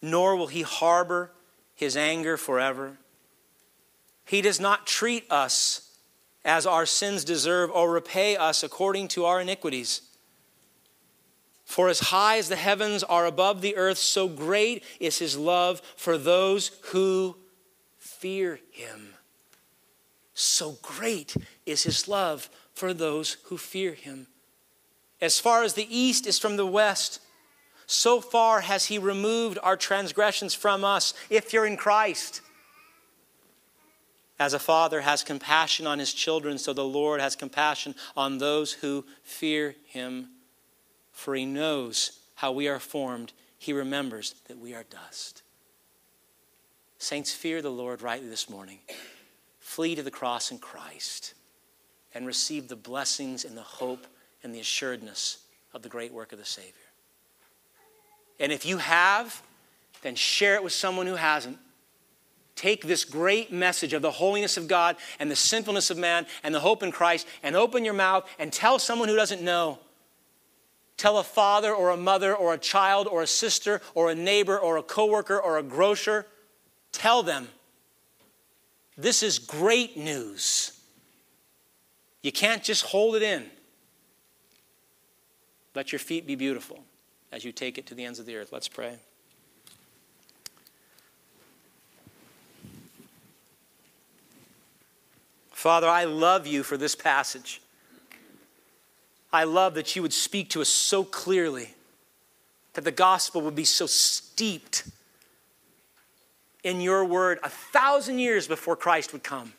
[0.02, 1.32] nor will he harbor
[1.76, 2.98] his anger forever.
[4.26, 5.90] He does not treat us
[6.46, 10.02] as our sins deserve or repay us according to our iniquities.
[11.66, 15.82] For as high as the heavens are above the earth, so great is his love
[15.96, 17.38] for those who
[18.24, 19.10] fear him.
[20.34, 24.28] So great is his love for those who fear him.
[25.20, 27.20] As far as the east is from the west,
[27.86, 32.40] so far has he removed our transgressions from us, if you're in Christ.
[34.40, 38.72] As a father has compassion on his children, so the Lord has compassion on those
[38.72, 40.30] who fear him.
[41.12, 45.43] For he knows how we are formed, he remembers that we are dust.
[47.04, 48.80] Saints, fear the Lord rightly this morning.
[49.60, 51.34] Flee to the cross in Christ
[52.14, 54.08] and receive the blessings and the hope
[54.42, 55.40] and the assuredness
[55.74, 56.72] of the great work of the Savior.
[58.40, 59.42] And if you have,
[60.02, 61.58] then share it with someone who hasn't.
[62.56, 66.56] Take this great message of the holiness of God and the sinfulness of man and
[66.56, 69.78] the hope in Christ and open your mouth and tell someone who doesn't know.
[70.96, 74.58] Tell a father or a mother or a child or a sister or a neighbor
[74.58, 76.28] or a coworker or a grocer.
[76.94, 77.50] Tell them.
[78.96, 80.80] This is great news.
[82.22, 83.46] You can't just hold it in.
[85.76, 86.80] Let your feet be beautiful
[87.32, 88.54] as you take it to the ends of the earth.
[88.54, 88.98] Let's pray.
[95.52, 97.62] Father, I love you for this passage.
[99.32, 101.74] I love that you would speak to us so clearly,
[102.74, 104.84] that the gospel would be so steeped
[106.64, 109.54] in your word a thousand years before Christ would come.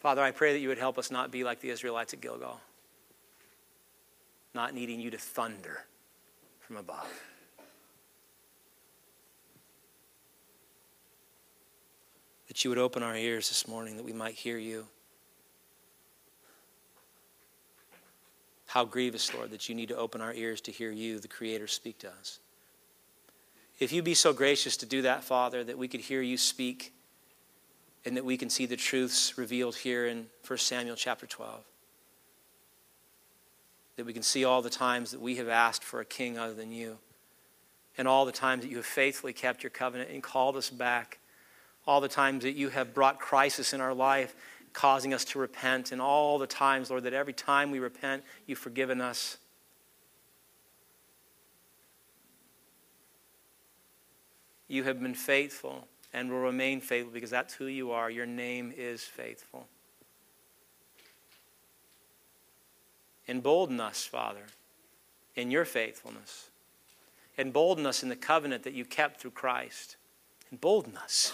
[0.00, 2.60] Father, I pray that you would help us not be like the Israelites at Gilgal,
[4.52, 5.84] not needing you to thunder
[6.58, 7.06] from above.
[12.52, 14.84] That you would open our ears this morning that we might hear you.
[18.66, 21.66] How grievous, Lord, that you need to open our ears to hear you, the Creator,
[21.66, 22.40] speak to us.
[23.78, 26.92] If you be so gracious to do that, Father, that we could hear you speak
[28.04, 31.64] and that we can see the truths revealed here in 1 Samuel chapter 12.
[33.96, 36.52] That we can see all the times that we have asked for a king other
[36.52, 36.98] than you,
[37.96, 41.18] and all the times that you have faithfully kept your covenant and called us back,
[41.86, 44.34] all the times that you have brought crisis in our life,
[44.72, 48.58] causing us to repent, and all the times, Lord, that every time we repent, you've
[48.58, 49.38] forgiven us.
[54.68, 58.10] You have been faithful and will remain faithful because that's who you are.
[58.10, 59.66] Your name is faithful.
[63.28, 64.44] Embolden us, Father,
[65.36, 66.50] in your faithfulness.
[67.38, 69.96] Embolden us in the covenant that you kept through Christ.
[70.50, 71.32] Embolden us.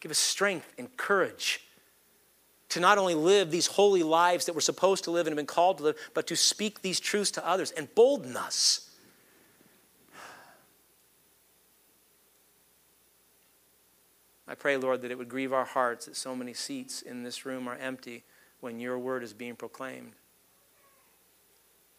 [0.00, 1.60] Give us strength and courage
[2.70, 5.46] to not only live these holy lives that we're supposed to live and have been
[5.46, 8.90] called to live, but to speak these truths to others and bolden us.
[14.46, 17.44] I pray, Lord, that it would grieve our hearts that so many seats in this
[17.44, 18.24] room are empty
[18.60, 20.12] when your word is being proclaimed.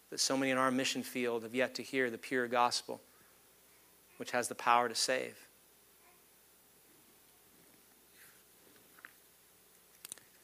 [0.10, 3.02] That so many in our mission field have yet to hear the pure gospel,
[4.18, 5.49] which has the power to save.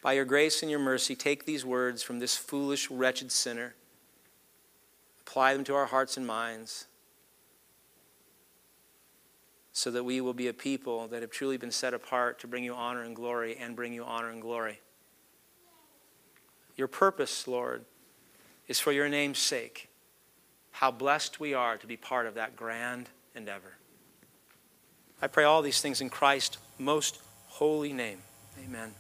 [0.06, 3.74] By your grace and your mercy, take these words from this foolish, wretched sinner,
[5.22, 6.86] apply them to our hearts and minds,
[9.72, 12.64] so that we will be a people that have truly been set apart to bring
[12.64, 14.80] you honor and glory and bring you honor and glory.
[16.78, 17.84] Your purpose, Lord,
[18.68, 19.89] is for your name's sake.
[20.70, 23.74] How blessed we are to be part of that grand endeavor.
[25.20, 28.20] I pray all these things in Christ's most holy name.
[28.64, 28.93] Amen.